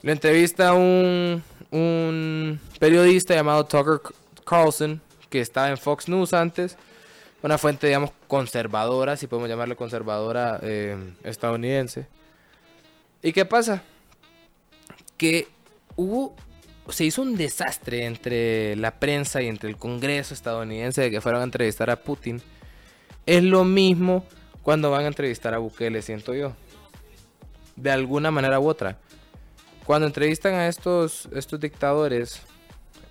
[0.00, 4.00] Lo entrevista un, un periodista llamado Tucker
[4.46, 6.78] Carlson, que estaba en Fox News antes,
[7.44, 12.06] una fuente, digamos, conservadora, si podemos llamarle conservadora eh, estadounidense.
[13.22, 13.82] ¿Y qué pasa?
[15.18, 15.48] Que
[15.94, 16.34] hubo,
[16.88, 21.42] se hizo un desastre entre la prensa y entre el Congreso estadounidense de que fueron
[21.42, 22.40] a entrevistar a Putin.
[23.26, 24.24] Es lo mismo
[24.62, 26.54] cuando van a entrevistar a Bukele, siento yo.
[27.76, 28.96] De alguna manera u otra.
[29.84, 32.40] Cuando entrevistan a estos, estos dictadores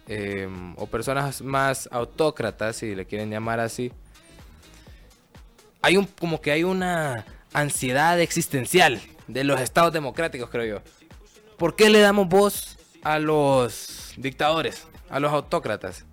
[0.07, 3.91] eh, o personas más autócratas, si le quieren llamar así,
[5.83, 10.81] hay un como que hay una ansiedad existencial de los estados democráticos, creo yo.
[11.57, 16.05] ¿Por qué le damos voz a los dictadores, a los autócratas?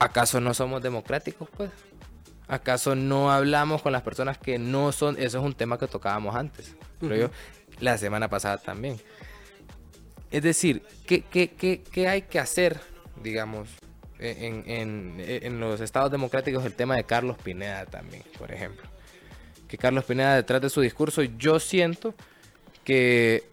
[0.00, 1.70] ¿Acaso no somos democráticos, pues?
[2.48, 5.16] ¿Acaso no hablamos con las personas que no son?
[5.16, 7.30] Eso es un tema que tocábamos antes, creo yo,
[7.78, 9.00] la semana pasada también.
[10.32, 12.80] Es decir, ¿qué, qué, qué, qué hay que hacer,
[13.22, 13.68] digamos,
[14.20, 16.64] en, en- en los estados democráticos?
[16.64, 18.88] El tema de Carlos Pineda también, por ejemplo.
[19.68, 22.14] Que Carlos Pineda, detrás de su discurso, yo siento
[22.84, 23.44] que,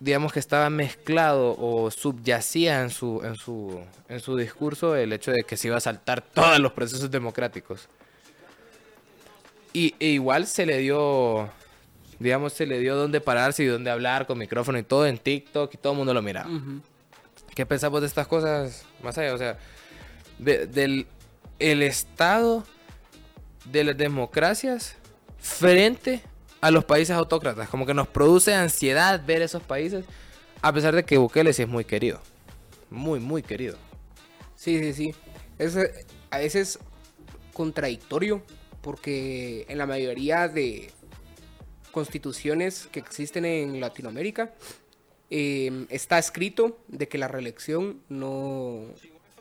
[0.00, 5.30] digamos, que estaba mezclado o subyacía en su, en su, en su discurso el hecho
[5.32, 7.88] de que se iba a saltar todos los procesos democráticos.
[9.72, 11.50] Y e igual se le dio,
[12.18, 15.74] digamos, se le dio dónde pararse y dónde hablar con micrófono y todo en TikTok
[15.74, 16.48] y todo el mundo lo miraba.
[16.48, 16.80] Ujú.
[17.54, 19.34] ¿Qué pensamos de estas cosas más allá?
[19.34, 19.58] O sea,
[20.38, 21.06] de- del
[21.58, 22.64] el estado
[23.64, 24.96] de las democracias
[25.38, 26.20] frente
[26.60, 27.68] a los países autócratas.
[27.68, 30.04] Como que nos produce ansiedad ver esos países,
[30.62, 32.20] a pesar de que Bukele sí es muy querido.
[32.90, 33.76] Muy, muy querido.
[34.56, 35.14] Sí, sí, sí.
[35.58, 35.76] Es,
[36.30, 36.78] a veces
[37.52, 38.42] contradictorio
[38.80, 40.90] porque en la mayoría de
[41.92, 44.52] constituciones que existen en Latinoamérica
[45.30, 48.82] eh, está escrito de que la reelección no,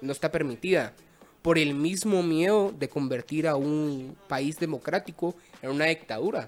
[0.03, 0.93] no está permitida
[1.41, 6.47] por el mismo miedo de convertir a un país democrático en una dictadura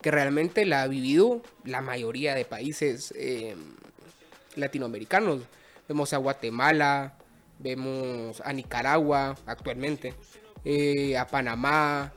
[0.00, 3.56] que realmente la ha vivido la mayoría de países eh,
[4.54, 5.42] latinoamericanos.
[5.88, 7.16] Vemos a Guatemala,
[7.58, 10.14] vemos a Nicaragua actualmente,
[10.64, 12.12] eh, a Panamá,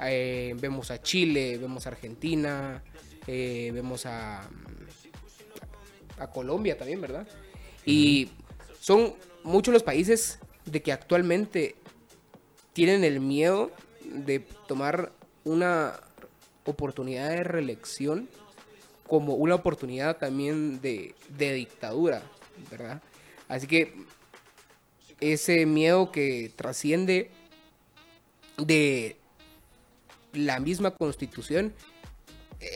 [0.00, 2.82] eh, vemos a Chile, vemos a Argentina,
[3.26, 4.42] eh, vemos a,
[6.18, 7.26] a Colombia también, ¿verdad?
[7.84, 8.30] Y
[8.80, 11.76] son muchos los países de que actualmente
[12.72, 13.70] tienen el miedo
[14.04, 15.12] de tomar
[15.44, 16.00] una
[16.64, 18.28] oportunidad de reelección
[19.06, 22.22] como una oportunidad también de, de dictadura,
[22.70, 23.02] ¿verdad?
[23.48, 23.94] Así que
[25.20, 27.30] ese miedo que trasciende
[28.56, 29.16] de
[30.32, 31.74] la misma constitución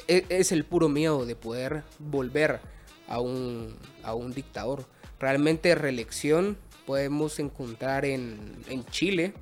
[0.06, 2.60] e- es el puro miedo de poder volver
[3.08, 4.86] a un, a un dictador.
[5.20, 9.32] Realmente reelección podemos encontrar en, en Chile.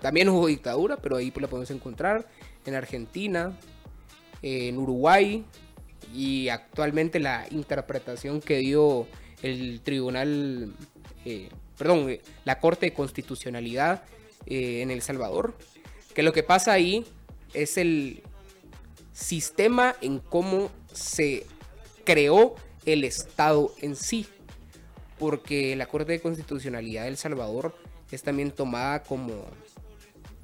[0.00, 2.28] También hubo dictadura, pero ahí la podemos encontrar.
[2.64, 3.56] En Argentina,
[4.42, 5.44] en Uruguay
[6.14, 9.06] y actualmente la interpretación que dio
[9.42, 10.72] el tribunal,
[11.24, 14.02] eh, perdón, eh, la Corte de Constitucionalidad
[14.46, 15.56] eh, en El Salvador.
[16.14, 17.04] Que lo que pasa ahí
[17.54, 18.22] es el
[19.12, 21.46] sistema en cómo se
[22.04, 22.54] creó
[22.86, 24.26] el Estado en sí.
[25.18, 27.74] Porque la Corte de Constitucionalidad de El Salvador
[28.10, 29.44] es también tomada como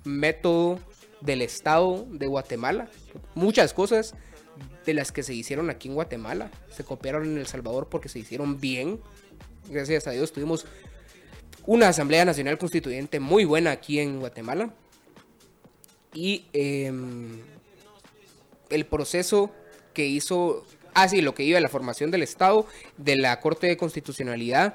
[0.04, 0.78] método
[1.20, 2.88] del Estado de Guatemala.
[3.34, 4.14] Muchas cosas
[4.84, 8.18] de las que se hicieron aquí en Guatemala se copiaron en El Salvador porque se
[8.18, 9.00] hicieron bien.
[9.68, 10.66] Gracias a Dios tuvimos
[11.66, 14.74] una Asamblea Nacional Constituyente muy buena aquí en Guatemala.
[16.12, 17.40] Y em,
[18.70, 19.50] el proceso
[19.94, 20.64] que hizo,
[20.94, 22.66] así lo que iba a la formación del Estado,
[22.96, 24.74] de la Corte de Constitucionalidad,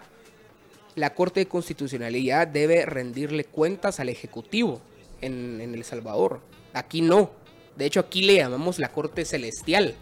[0.96, 4.82] la Corte de Constitucionalidad debe rendirle cuentas al Ejecutivo
[5.22, 6.42] en, en El Salvador.
[6.74, 7.32] Aquí no.
[7.76, 9.96] De hecho, aquí le llamamos la Corte Celestial,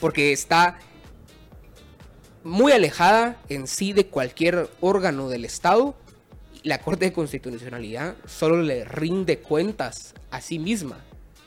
[0.00, 0.78] porque está
[2.42, 5.94] muy alejada en sí de cualquier órgano del Estado.
[6.62, 10.98] La Corte de Constitucionalidad solo le rinde cuentas a sí misma,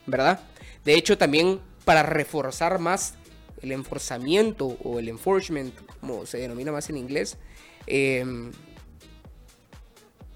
[0.05, 0.39] ¿verdad?
[0.85, 3.15] De hecho, también para reforzar más
[3.63, 7.37] el enforzamiento o el enforcement, como se denomina más en inglés,
[7.87, 8.51] em,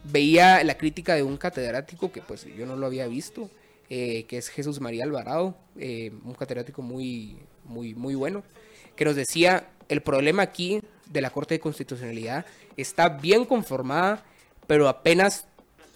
[0.06, 3.50] veía la crítica de un catedrático que pues yo no lo había visto,
[3.90, 8.44] eh, que es Jesús María Alvarado, eh, un catedrático muy, muy, muy bueno,
[8.96, 12.46] que nos decía, el problema aquí de la Corte de Constitucionalidad
[12.78, 14.24] está bien conformada,
[14.68, 15.48] pero apenas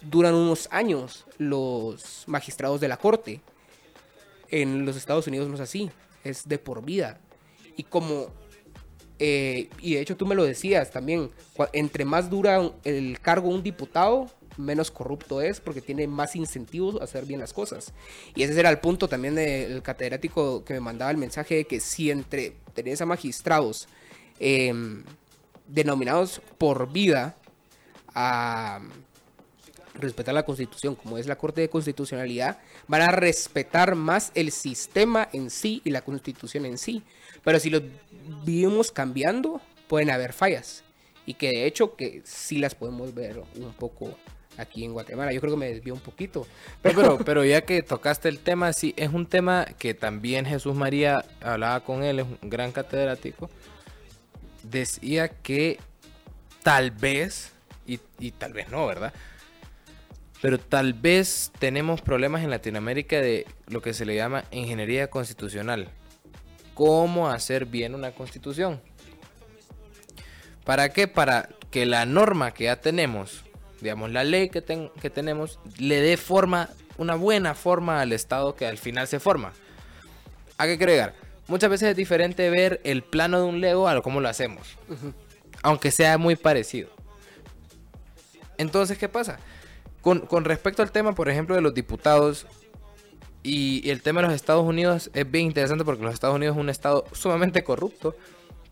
[0.02, 3.40] duran unos años los magistrados de la Corte.
[4.50, 5.90] En los Estados Unidos no es así,
[6.24, 7.20] es de por vida.
[7.76, 8.28] Y como,
[9.18, 11.30] eh, y de hecho tú me lo decías también,
[11.72, 17.04] entre más dura el cargo un diputado, menos corrupto es porque tiene más incentivos a
[17.04, 17.92] hacer bien las cosas.
[18.34, 21.80] Y ese era el punto también del catedrático que me mandaba el mensaje de que
[21.80, 23.88] si entre tenés a magistrados
[24.38, 25.04] em,
[25.66, 27.36] denominados por vida
[28.14, 28.80] a
[29.94, 35.28] respetar la constitución, como es la Corte de Constitucionalidad, van a respetar más el sistema
[35.32, 37.02] en sí y la constitución en sí.
[37.44, 37.82] Pero si lo
[38.44, 40.84] vivimos cambiando, pueden haber fallas.
[41.26, 44.16] Y que de hecho que sí las podemos ver un poco
[44.56, 45.32] aquí en Guatemala.
[45.32, 46.46] Yo creo que me desvió un poquito.
[46.82, 51.24] Pero, pero, ya que tocaste el tema, sí, es un tema que también Jesús María
[51.40, 53.50] hablaba con él, es un gran catedrático.
[54.62, 55.78] Decía que
[56.62, 57.52] tal vez,
[57.86, 59.12] y, y tal vez no, ¿verdad?
[60.42, 65.88] Pero tal vez tenemos problemas en Latinoamérica de lo que se le llama ingeniería constitucional.
[66.74, 68.82] ¿Cómo hacer bien una constitución?
[70.64, 71.08] ¿Para qué?
[71.08, 73.44] Para que la norma que ya tenemos
[73.82, 74.62] digamos, la ley que,
[75.00, 79.52] que tenemos le dé forma, una buena forma al Estado que al final se forma.
[80.56, 81.14] ¿A qué llegar?
[81.48, 84.78] Muchas veces es diferente ver el plano de un Lego a cómo lo hacemos.
[85.62, 86.90] Aunque sea muy parecido.
[88.56, 89.38] Entonces, ¿qué pasa?
[90.02, 92.46] Con, respecto al tema, por ejemplo, de los diputados
[93.42, 96.56] y, y, el tema de los Estados Unidos es bien interesante porque los Estados Unidos
[96.56, 98.14] es un estado sumamente corrupto,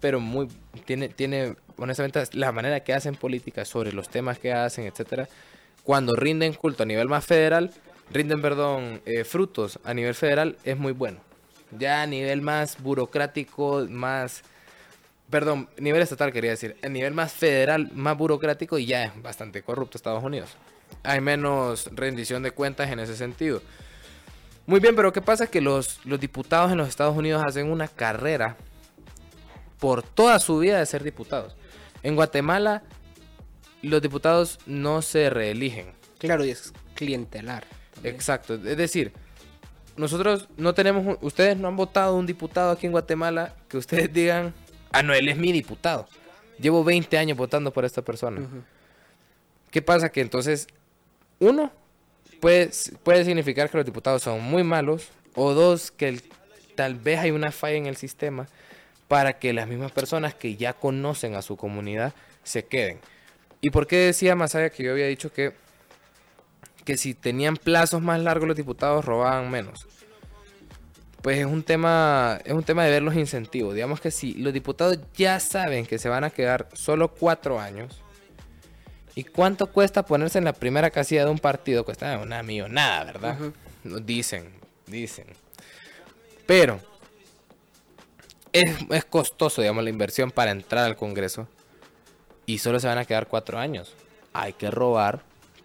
[0.01, 0.49] pero muy
[0.85, 5.29] tiene, tiene honestamente, la manera que hacen política sobre los temas que hacen, etcétera,
[5.83, 7.73] cuando rinden culto a nivel más federal,
[8.13, 11.21] rinden, perdón, eh, frutos a nivel federal, es muy bueno.
[11.79, 14.43] Ya a nivel más burocrático, más.
[15.31, 16.77] Perdón, nivel estatal quería decir.
[16.83, 20.57] A nivel más federal, más burocrático, y ya es bastante corrupto Estados Unidos.
[21.03, 23.63] Hay menos rendición de cuentas en ese sentido.
[24.67, 25.47] Muy bien, pero ¿qué pasa?
[25.47, 28.57] Que los, los diputados en los Estados Unidos hacen una carrera
[29.79, 31.57] por toda su vida de ser diputados.
[32.03, 32.83] En Guatemala,
[33.83, 35.93] los diputados no se reeligen.
[36.19, 37.65] Claro, y es clientelar.
[38.05, 38.55] Exacto.
[38.55, 39.13] Es decir,
[39.97, 41.19] nosotros no tenemos.
[41.21, 44.55] Ustedes no han votado un diputado aquí en Guatemala que ustedes digan,
[44.93, 46.09] ah, no, él es mi diputado.
[46.59, 48.47] Llevo 20 años votando por esta persona.
[49.71, 50.11] ¿Qué pasa?
[50.11, 50.67] Que entonces,
[51.41, 51.73] uno,
[52.41, 52.71] puede,
[53.03, 55.09] puede significar que los diputados son muy malos.
[55.35, 56.21] O dos, que
[56.75, 58.47] tal vez hay una falla en el sistema
[59.09, 62.15] para que las mismas personas que ya conocen a su comunidad
[62.45, 63.01] se queden.
[63.61, 65.53] ¿Y por qué decía Masaya que yo había dicho que,
[66.85, 69.87] que si tenían plazos más largos los diputados robaban menos?
[71.23, 73.75] Pues es un tema, es un tema de ver los incentivos.
[73.75, 78.03] Digamos que si los diputados ya saben que se van a quedar solo cuatro años,
[79.21, 81.85] ¿y cuánto cuesta ponerse en la primera casilla de un partido?
[81.85, 83.37] Cuesta una millonada, ¿verdad?
[83.85, 84.51] Dicen,
[84.87, 85.27] dicen.
[86.47, 86.81] Pero
[88.51, 91.47] es, costoso, digamos, la inversión para entrar al Congreso.
[92.47, 93.93] Y solo se van a quedar cuatro años.
[94.33, 95.21] Hay que robar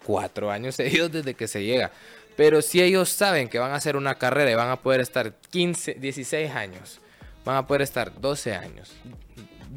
[0.06, 1.92] cuatro años seguidos desde que se llega.
[2.36, 5.34] Pero si ellos saben que van a hacer una carrera y van a poder estar
[5.50, 7.00] 15, 16 años,
[7.46, 8.92] van a poder estar 12 años,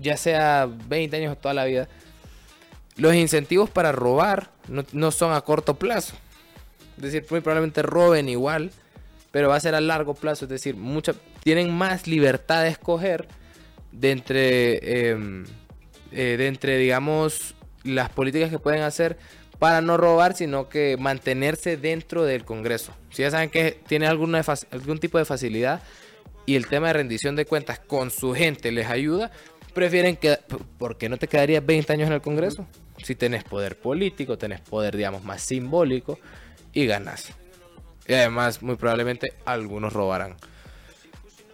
[0.00, 1.86] ya sea 20 años o toda la vida,
[2.98, 6.14] los incentivos para robar no, son a corto plazo.
[6.96, 8.72] Es decir, muy probablemente roben igual,
[9.30, 10.44] pero va a ser a largo plazo.
[10.44, 13.28] Es decir, mucha, tienen más libertad de escoger
[13.92, 15.46] de entre, em,
[16.12, 19.16] eh, de entre, digamos, las políticas que pueden hacer
[19.60, 22.92] para no robar, sino que mantenerse dentro del Congreso.
[23.10, 25.82] Si ya saben que tiene alguna algún tipo de facilidad
[26.46, 29.30] y el tema de rendición de cuentas con su gente les ayuda,
[29.78, 30.36] prefieren que,
[30.76, 32.66] ¿por qué no te quedarías 20 años en el Congreso?
[33.04, 36.18] Si tenés poder político, tenés poder, digamos, más simbólico
[36.72, 37.30] y ganas.
[38.08, 40.34] Y además, muy probablemente algunos robarán.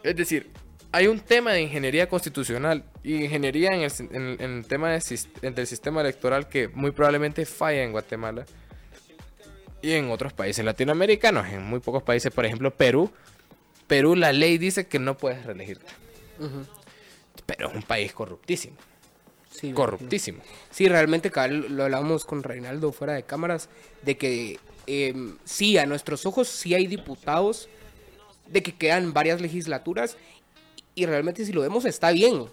[0.03, 0.51] Es decir,
[0.91, 3.83] hay un tema de ingeniería constitucional y ingeniería en
[4.41, 8.47] el, tema del sistema electoral que muy probablemente falla en Guatemala
[9.83, 11.47] y en otros países latinoamericanos.
[11.49, 13.11] En muy pocos países, por ejemplo, Perú.
[13.87, 15.93] Perú, la ley dice que no puedes reelegirte.
[17.47, 18.76] Pero es un país corruptísimo.
[19.51, 20.41] Sí, corruptísimo.
[20.70, 23.68] Sí, realmente lo hablábamos con Reinaldo fuera de cámaras,
[24.03, 27.68] de que em, sí, a nuestros ojos sí hay diputados,
[28.49, 30.16] de que quedan varias legislaturas
[30.95, 32.47] y realmente si lo vemos está bien,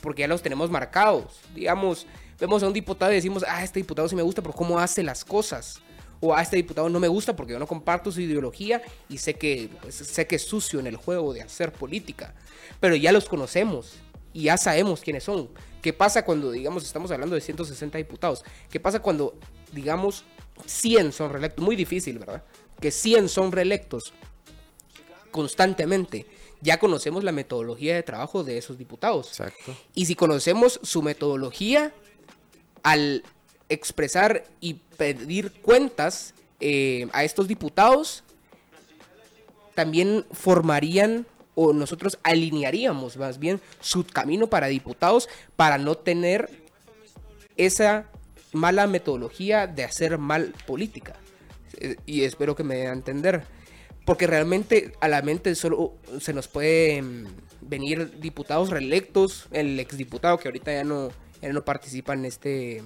[0.00, 1.40] porque ya los tenemos marcados.
[1.54, 2.06] Digamos,
[2.40, 5.02] vemos a un diputado y decimos, ah, este diputado sí me gusta por cómo hace
[5.02, 5.80] las cosas.
[6.20, 9.18] O a ah, este diputado no me gusta porque yo no comparto su ideología y
[9.18, 12.34] sé que, pues, sé que es sucio en el juego de hacer política.
[12.80, 13.94] Pero ya los conocemos
[14.38, 15.48] y ya sabemos quiénes son.
[15.82, 18.44] ¿Qué pasa cuando, digamos, estamos hablando de 160 diputados?
[18.70, 19.36] ¿Qué pasa cuando,
[19.72, 20.24] digamos,
[20.64, 21.64] 100 son reelectos?
[21.64, 22.44] Muy difícil, ¿verdad?
[22.80, 24.12] Que 100 son reelectos
[25.32, 26.26] constantemente
[26.60, 29.28] ya conocemos la metodología de trabajo de esos diputados.
[29.28, 29.76] Exacto.
[29.94, 31.92] Y si conocemos su metodología,
[32.82, 33.24] al
[33.68, 38.24] expresar y pedir cuentas eh, a estos diputados,
[39.74, 41.26] también formarían
[41.60, 46.48] o nosotros alinearíamos más bien su camino para diputados para no tener
[47.56, 48.06] esa
[48.52, 51.14] mala metodología de hacer mal política.
[51.78, 53.42] Eh, y espero que me dé a entender.
[54.04, 57.26] Porque realmente a la mente solo se nos puede mm,
[57.62, 61.08] venir diputados reelectos, el exdiputado que ahorita ya no,
[61.42, 62.84] no participa en este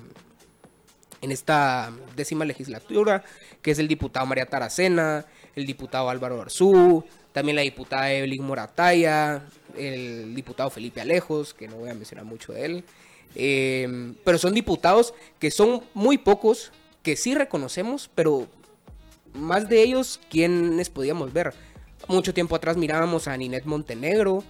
[1.20, 3.22] en esta décima legislatura,
[3.60, 5.26] que es el diputado María Taracena,
[5.57, 9.42] el diputado Álvaro Arzú, también la diputada Evelyn Morataya,
[9.76, 12.84] el diputado Felipe Alejos, que no voy a mencionar mucho de él.
[13.34, 16.72] Eh, pero son diputados que son muy pocos,
[17.03, 18.46] que sí reconocemos, pero
[19.32, 21.55] más de ellos, ¿quiénes podíamos ver?
[22.09, 24.44] Mucho tiempo atrás mirábamos a Ninette Montenegro,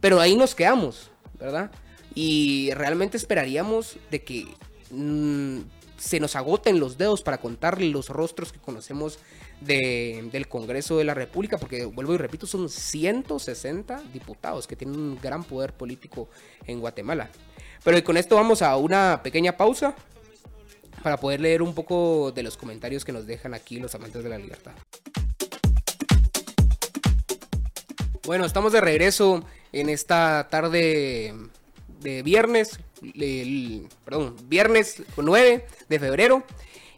[0.00, 1.70] pero ahí nos quedamos, ¿verdad?
[2.14, 4.46] Y realmente esperaríamos de que
[4.90, 5.60] mm,
[6.02, 9.20] se nos agoten los dedos para contar los rostros que conocemos
[9.60, 15.20] del Congreso de la República, porque vuelvo y repito, son 160 diputados que tienen un
[15.20, 16.28] gran poder político
[16.66, 17.30] en Guatemala.
[17.84, 19.94] Pero con esto vamos a una pequeña pausa
[21.04, 24.28] para poder leer un poco de los comentarios que nos dejan aquí los amantes de
[24.28, 24.72] la libertad.
[28.24, 31.32] Bueno, estamos de regreso en esta tarde
[32.00, 32.80] de viernes,
[34.04, 36.44] perdón, viernes 9 de febrero.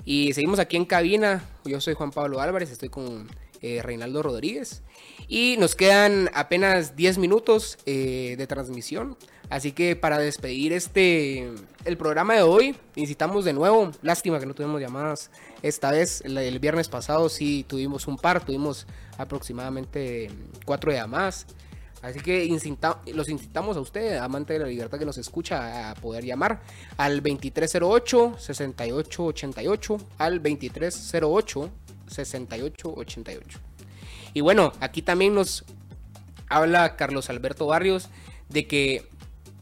[0.05, 1.43] Y seguimos aquí en cabina.
[1.65, 3.29] Yo soy Juan Pablo Álvarez, estoy con
[3.63, 4.83] eh, Reinaldo Rodríguez.
[5.27, 9.17] Y nos quedan apenas 10 minutos eh, de transmisión.
[9.51, 11.51] Así que para despedir este
[11.85, 13.91] el programa de hoy, incitamos de nuevo.
[14.03, 15.31] Lástima que no tuvimos llamadas
[15.63, 16.23] esta vez.
[16.25, 18.87] El, viernes pasado sí tuvimos un par, tuvimos
[19.17, 20.31] aproximadamente
[20.65, 21.47] cuatro llamadas.
[22.05, 22.47] Así que
[23.15, 26.61] los incitamos a usted, amante de la libertad que nos escucha, a poder llamar
[26.99, 33.41] al 2308-6888, al 2308-6888.
[34.35, 35.65] Y bueno, aquí también nos
[36.51, 38.11] habla Carlos Alberto Barrios
[38.51, 39.09] de que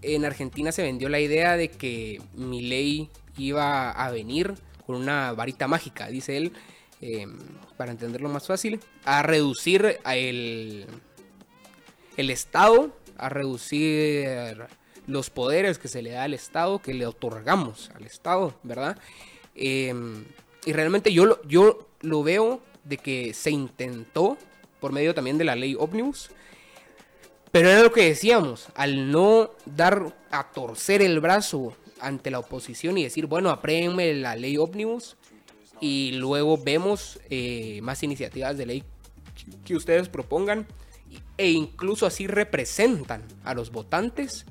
[0.03, 5.68] en Argentina se vendió la idea de que Milei iba a venir con una varita
[5.68, 6.53] mágica, dice él,
[7.01, 7.38] em,
[7.76, 10.88] para entenderlo más fácil, a reducir el,
[12.16, 14.66] el Estado, a reducir
[15.06, 18.98] los poderes que se le da al Estado, que le otorgamos al Estado, ¿verdad?
[19.54, 20.24] Em,
[20.64, 24.38] y realmente yo lo, yo lo veo de que se intentó,
[24.80, 26.30] por medio también de la ley Omnibus,
[27.52, 32.98] pero era lo que decíamos, al no dar a torcer el brazo ante la oposición
[32.98, 35.16] y decir, bueno, apréenme la ley ómnibus
[35.80, 38.84] y luego vemos eh, más iniciativas de ley
[39.64, 40.66] que ustedes propongan
[41.36, 44.46] e incluso así representan a los votantes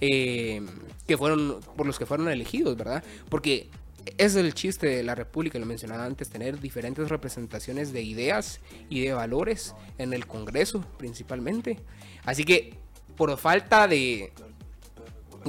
[0.00, 0.62] eh,
[1.06, 3.02] que fueron por los que fueron elegidos, ¿verdad?
[3.28, 3.70] Porque
[4.18, 9.00] es el chiste de la República, lo mencionaba antes, tener diferentes representaciones de ideas y
[9.00, 11.78] de valores en el Congreso principalmente.
[12.24, 12.74] Así que
[13.16, 14.32] por falta de,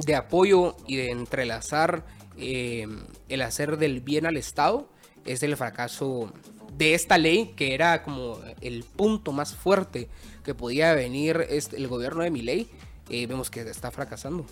[0.04, 2.04] de apoyo y de entrelazar
[2.38, 2.86] eh,
[3.28, 4.88] el hacer del bien al Estado,
[5.24, 6.32] es el fracaso
[6.76, 10.08] de esta ley que era como el punto más fuerte
[10.44, 12.68] que podía venir este, el gobierno de mi ley,
[13.08, 14.46] eh, vemos que está fracasando.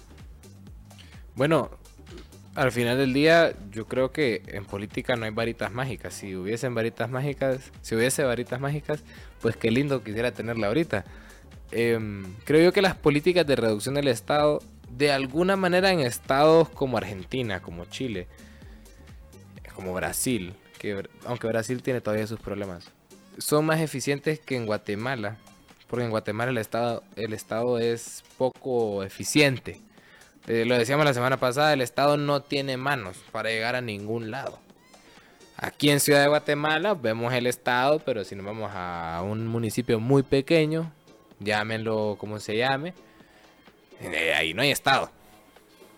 [1.37, 1.71] Bueno,
[2.55, 6.15] Al final del día, yo creo que en política no hay varitas mágicas.
[6.15, 9.03] Si hubiesen varitas mágicas, si hubiese varitas mágicas,
[9.41, 11.05] pues qué lindo quisiera tenerla ahorita.
[11.73, 16.69] Em, creo yo que las políticas de reducción del Estado, de alguna manera en estados
[16.69, 18.29] como Argentina, como Chile,
[19.75, 20.55] como Brasil,
[20.85, 22.91] que aunque Brasil tiene todavía sus problemas,
[23.39, 25.39] son más eficientes que en Guatemala,
[25.89, 29.81] porque en Guatemala el Estado, el estado es poco eficiente.
[30.47, 34.31] Eh, lo decíamos la semana pasada, el Estado no tiene manos para llegar a ningún
[34.31, 34.59] lado.
[35.57, 40.01] Aquí en Ciudad de Guatemala vemos el Estado, pero si nos vamos a un municipio
[40.01, 40.93] muy pequeño,
[41.41, 42.93] llámenlo como se llame,
[44.01, 45.11] eh, ahí no hay Estado.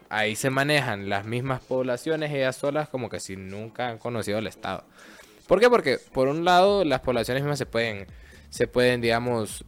[0.08, 4.46] Ahí se manejan las mismas poblaciones, ellas solas, como que si nunca han conocido el
[4.46, 4.84] Estado.
[5.46, 5.68] ¿Por qué?
[5.70, 8.06] Porque por un lado las poblaciones mismas se pueden,
[8.50, 9.64] se pueden digamos,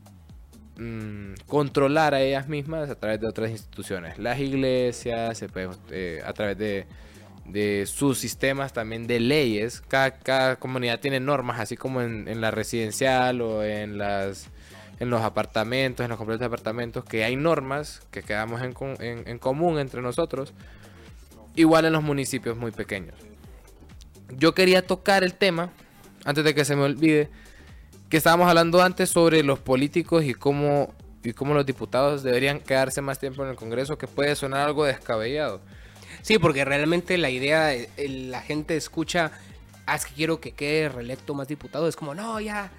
[0.79, 4.17] Mm, controlar a ellas mismas a través de otras instituciones.
[4.17, 6.87] Las iglesias, se puede, eh, a través de,
[7.47, 9.81] de, sus sistemas también de leyes.
[9.81, 14.51] Cada, comunidad tiene normas, así como en, la residencial o en, las,
[15.01, 19.39] en los apartamentos, en los complejos de apartamentos, que hay normas que quedamos en, en
[19.39, 20.53] común entre nosotros.
[21.55, 23.15] Igual en los municipios muy pequeños.
[24.37, 25.71] Yo quería tocar el tema,
[26.25, 27.31] antes de que se me olvide,
[28.09, 33.01] que estábamos hablando antes sobre los políticos y cómo, y cómo los diputados deberían quedarse
[33.01, 35.61] más tiempo en el Congreso, que puede sonar algo descabellado.
[36.23, 39.33] Sí, porque realmente la idea, la gente escucha,
[39.87, 42.71] ah, es que quiero que quede reelecto más diputado, es como, no, ya,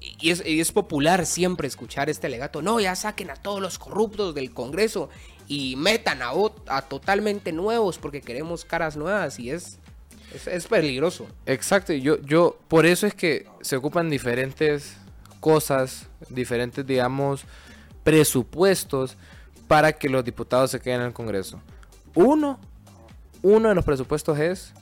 [0.00, 2.62] y es, es, popular siempre escuchar este legato.
[2.62, 5.08] No, ya saquen a todos los corruptos del Congreso
[5.48, 6.30] y metan a,
[6.68, 9.38] a totalmente nuevos porque queremos caras nuevas.
[9.38, 9.78] Y es,
[10.46, 11.26] es, peligroso.
[11.46, 14.96] Exacto, yo, yo, por eso es que se ocupan diferentes
[15.40, 17.44] cosas, diferentes, digamos,
[18.02, 19.16] presupuestos
[19.68, 21.60] para que los diputados se queden en el Congreso.
[22.14, 22.58] Uno,
[23.42, 24.72] uno de los presupuestos es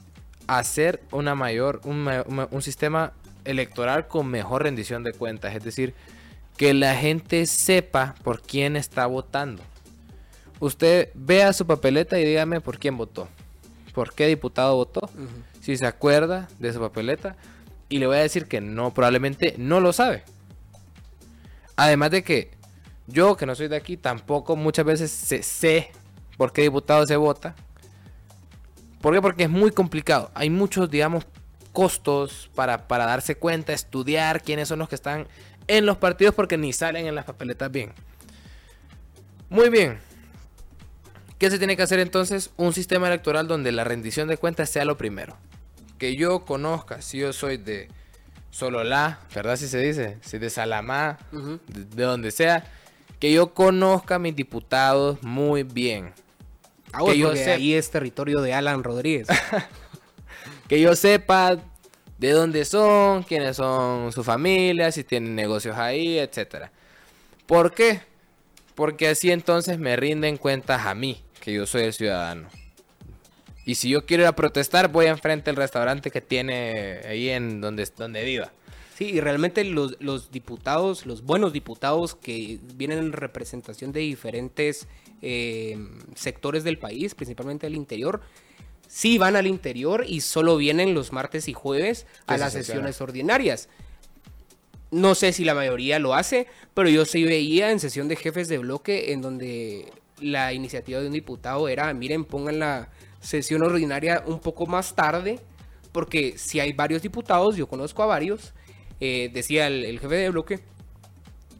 [0.46, 2.08] hacer una mayor, un,
[2.50, 3.12] un sistema
[3.44, 5.94] electoral con mejor rendición de cuentas, es decir,
[6.56, 9.62] que la gente sepa por quién está votando.
[10.60, 13.28] Usted vea su papeleta y dígame por quién votó
[13.94, 15.08] por qué diputado votó,
[15.60, 17.36] si se acuerda de su papeleta,
[17.88, 20.24] y le voy a decir que no, probablemente no lo sabe.
[21.76, 22.50] Además de que
[23.06, 25.92] yo, que no soy de aquí, tampoco muchas veces sé,
[26.36, 27.54] por qué diputado se vota.
[29.00, 29.22] ¿Por qué?
[29.22, 30.30] Porque es muy complicado.
[30.34, 31.26] Hay muchos, digamos,
[31.74, 35.28] costos para, para darse cuenta, estudiar quiénes son los que están
[35.66, 37.92] en los partidos porque ni salen en las papeletas bien.
[39.50, 39.98] Muy bien,
[41.44, 42.52] ¿Qué se tiene que hacer entonces?
[42.56, 45.36] Un sistema electoral donde la rendición de cuentas sea lo primero.
[45.98, 47.88] Que yo conozca, si yo soy de
[48.50, 49.56] Sololá, ¿verdad?
[49.56, 51.18] Si se dice, si de Salamá,
[51.66, 52.64] de, donde sea,
[53.18, 56.12] que yo conozca a mis diputados muy bien.
[56.92, 57.52] Ah, que yo sé...
[57.52, 59.28] ahí es territorio de Alan Rodríguez.
[60.68, 61.58] que yo sepa
[62.18, 66.68] de dónde son, quiénes son su familia, si tienen negocios ahí, etc.
[67.46, 68.00] ¿Por qué?
[68.74, 72.48] Porque así entonces me rinden cuentas a mí que yo soy el ciudadano.
[73.66, 77.60] Y si yo quiero ir a protestar, voy enfrente del restaurante que tiene ahí en
[77.60, 78.52] donde, donde viva.
[78.96, 84.86] Sí, y realmente los, los diputados, los buenos diputados que vienen en representación de diferentes
[85.20, 85.76] eh,
[86.14, 88.20] sectores del país, principalmente del interior,
[88.88, 93.68] sí van al interior y solo vienen los martes y jueves a las sesiones ordinarias.
[94.90, 98.48] No sé si la mayoría lo hace, pero yo sí veía en sesión de jefes
[98.48, 104.22] de bloque en donde la iniciativa de un diputado era, miren, pongan la sesión ordinaria
[104.26, 105.40] un poco más tarde,
[105.92, 108.52] porque si hay varios diputados, yo conozco a varios,
[109.00, 110.60] eh, decía el, jefe de bloque,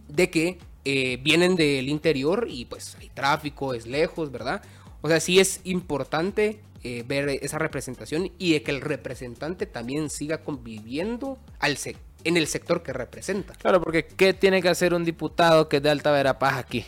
[0.09, 4.63] de que eh, vienen del interior y pues hay tráfico, es lejos, ¿verdad?
[5.01, 10.11] O sea, sí es importante eh, ver esa representación y de que el representante también
[10.11, 11.79] siga conviviendo al
[12.25, 13.55] en el sector que representa.
[13.55, 16.85] Claro, porque ¿qué tiene que hacer un diputado que es de Alta Verapaz aquí?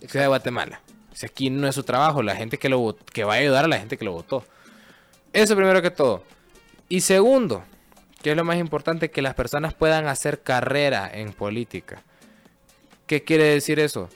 [0.00, 0.80] Ciudad de Guatemala.
[1.12, 3.68] Si aquí no es su trabajo, la gente que lo que va a ayudar a
[3.68, 4.44] la gente que lo votó.
[5.32, 6.24] Eso primero que todo.
[6.88, 7.62] Y segundo,
[8.22, 12.02] que es lo más importante, que las personas puedan hacer carrera en política.
[13.06, 14.08] ¿Qué quiere decir eso?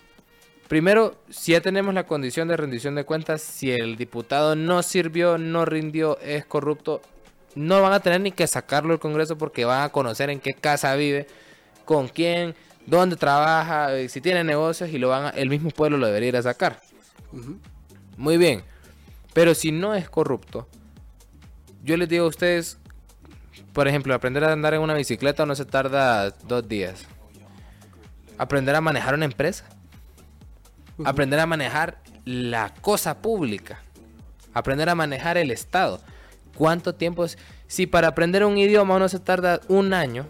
[0.74, 5.38] Primero, si ya tenemos la condición de rendición de cuentas, si el diputado no sirvió,
[5.38, 7.00] no rindió, es corrupto,
[7.54, 10.52] no van a tener ni que sacarlo del Congreso porque van a conocer en qué
[10.52, 11.28] casa vive,
[11.84, 12.56] con quién,
[12.86, 16.36] dónde trabaja, eh, si tiene negocios y lo van el mismo pueblo lo debería ir
[16.38, 16.80] a sacar.
[18.16, 18.64] Muy bien.
[19.32, 20.66] Pero si no es corrupto,
[21.84, 22.78] yo les digo a ustedes,
[23.72, 27.06] por ejemplo, aprender a andar en una bicicleta no se tarda dos días.
[28.38, 29.68] Aprender a manejar una empresa.
[31.04, 33.80] Aprender a manejar la cosa pública.
[34.52, 36.00] aprender a manejar el Estado.
[36.54, 37.36] ¿Cuánto tiempo es?
[37.66, 40.26] Si para aprender un idioma uno se tarda un año,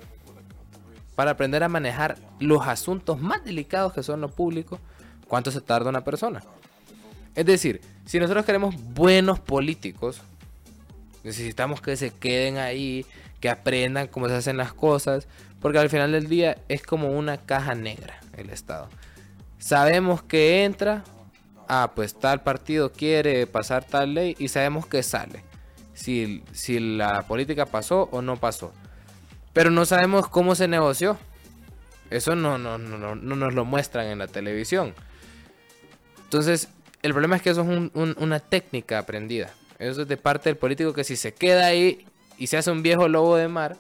[1.15, 4.81] para aprender a manejar los asuntos más delicados que son lo público,
[5.29, 6.43] ¿cuánto se tarda una persona?
[7.35, 10.23] Es decir, si nosotros queremos buenos políticos,
[11.23, 13.05] necesitamos que se queden ahí,
[13.41, 15.29] que aprendan cómo se hacen las cosas,
[15.61, 18.89] porque al final del día es como una caja negra el Estado.
[19.65, 21.05] Sabemos que entra,
[21.69, 25.43] ah, pues tal partido quiere pasar tal ley y sabemos que sale.
[25.95, 28.75] Si, si la política pasó o no pasó.
[29.55, 31.17] Pero no sabemos cómo se negoció.
[32.11, 34.93] Eso no, no, no, no, no nos lo muestran en la televisión.
[36.25, 36.69] Entonces,
[37.01, 39.49] el problema es que eso es una técnica aprendida.
[39.79, 42.05] Eso es de parte del político que si se queda ahí
[42.37, 43.79] y se hace un viejo lobo de mar,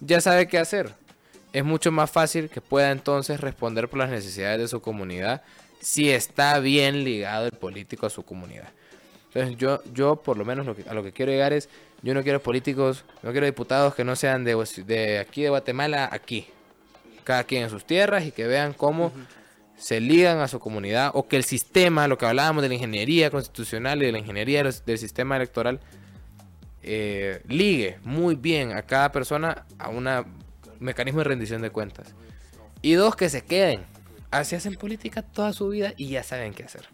[0.00, 0.94] ya sabe qué hacer.
[1.56, 5.40] Es mucho más fácil que pueda entonces responder por las necesidades de su comunidad
[5.80, 8.68] si está bien ligado el político a su comunidad.
[9.28, 11.70] Entonces yo, yo por lo menos a lo que quiero llegar es,
[12.02, 14.54] yo no quiero políticos, no quiero diputados que no sean de,
[14.84, 16.46] de aquí de Guatemala, aquí.
[17.24, 19.10] Cada quien en sus tierras y que vean cómo
[19.78, 23.30] se ligan a su comunidad o que el sistema, lo que hablábamos de la ingeniería
[23.30, 25.80] constitucional y de la ingeniería del sistema electoral,
[26.82, 30.06] eh, ligue muy bien a cada persona a un
[30.80, 32.14] mecanismo de rendición de cuentas.
[32.82, 33.84] Y dos, que se queden.
[34.30, 36.88] Así hacen política toda su vida y ya saben qué hacer.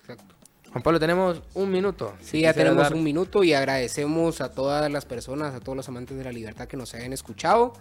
[0.00, 0.34] Exacto.
[0.70, 2.14] Juan Pablo, tenemos un minuto.
[2.20, 6.16] Sí, ya tenemos un minuto y agradecemos a todas las personas, a todos los amantes
[6.16, 7.74] de la libertad que nos hayan escuchado.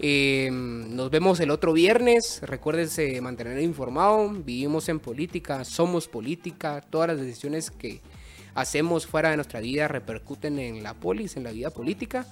[0.00, 2.40] Eh, nos vemos el otro viernes.
[2.42, 4.30] Recuérdense mantener informado.
[4.30, 6.80] Vivimos en política, somos política.
[6.88, 8.00] Todas las decisiones que
[8.54, 12.26] hacemos fuera de nuestra vida repercuten en la polis, en la vida política.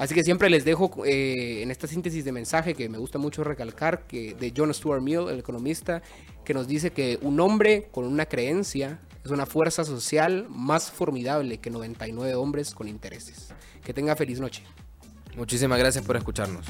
[0.00, 3.44] Así que siempre les dejo eh, en esta síntesis de mensaje que me gusta mucho
[3.44, 6.00] recalcar, que de John Stuart Mill, el economista,
[6.42, 11.58] que nos dice que un hombre con una creencia es una fuerza social más formidable
[11.58, 13.52] que 99 hombres con intereses.
[13.84, 14.62] Que tenga feliz noche.
[15.36, 16.64] Muchísimas gracias por escucharnos.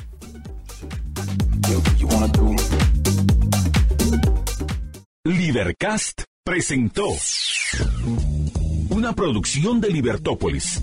[5.22, 7.06] Libercast presentó
[8.90, 10.82] una producción de Libertópolis.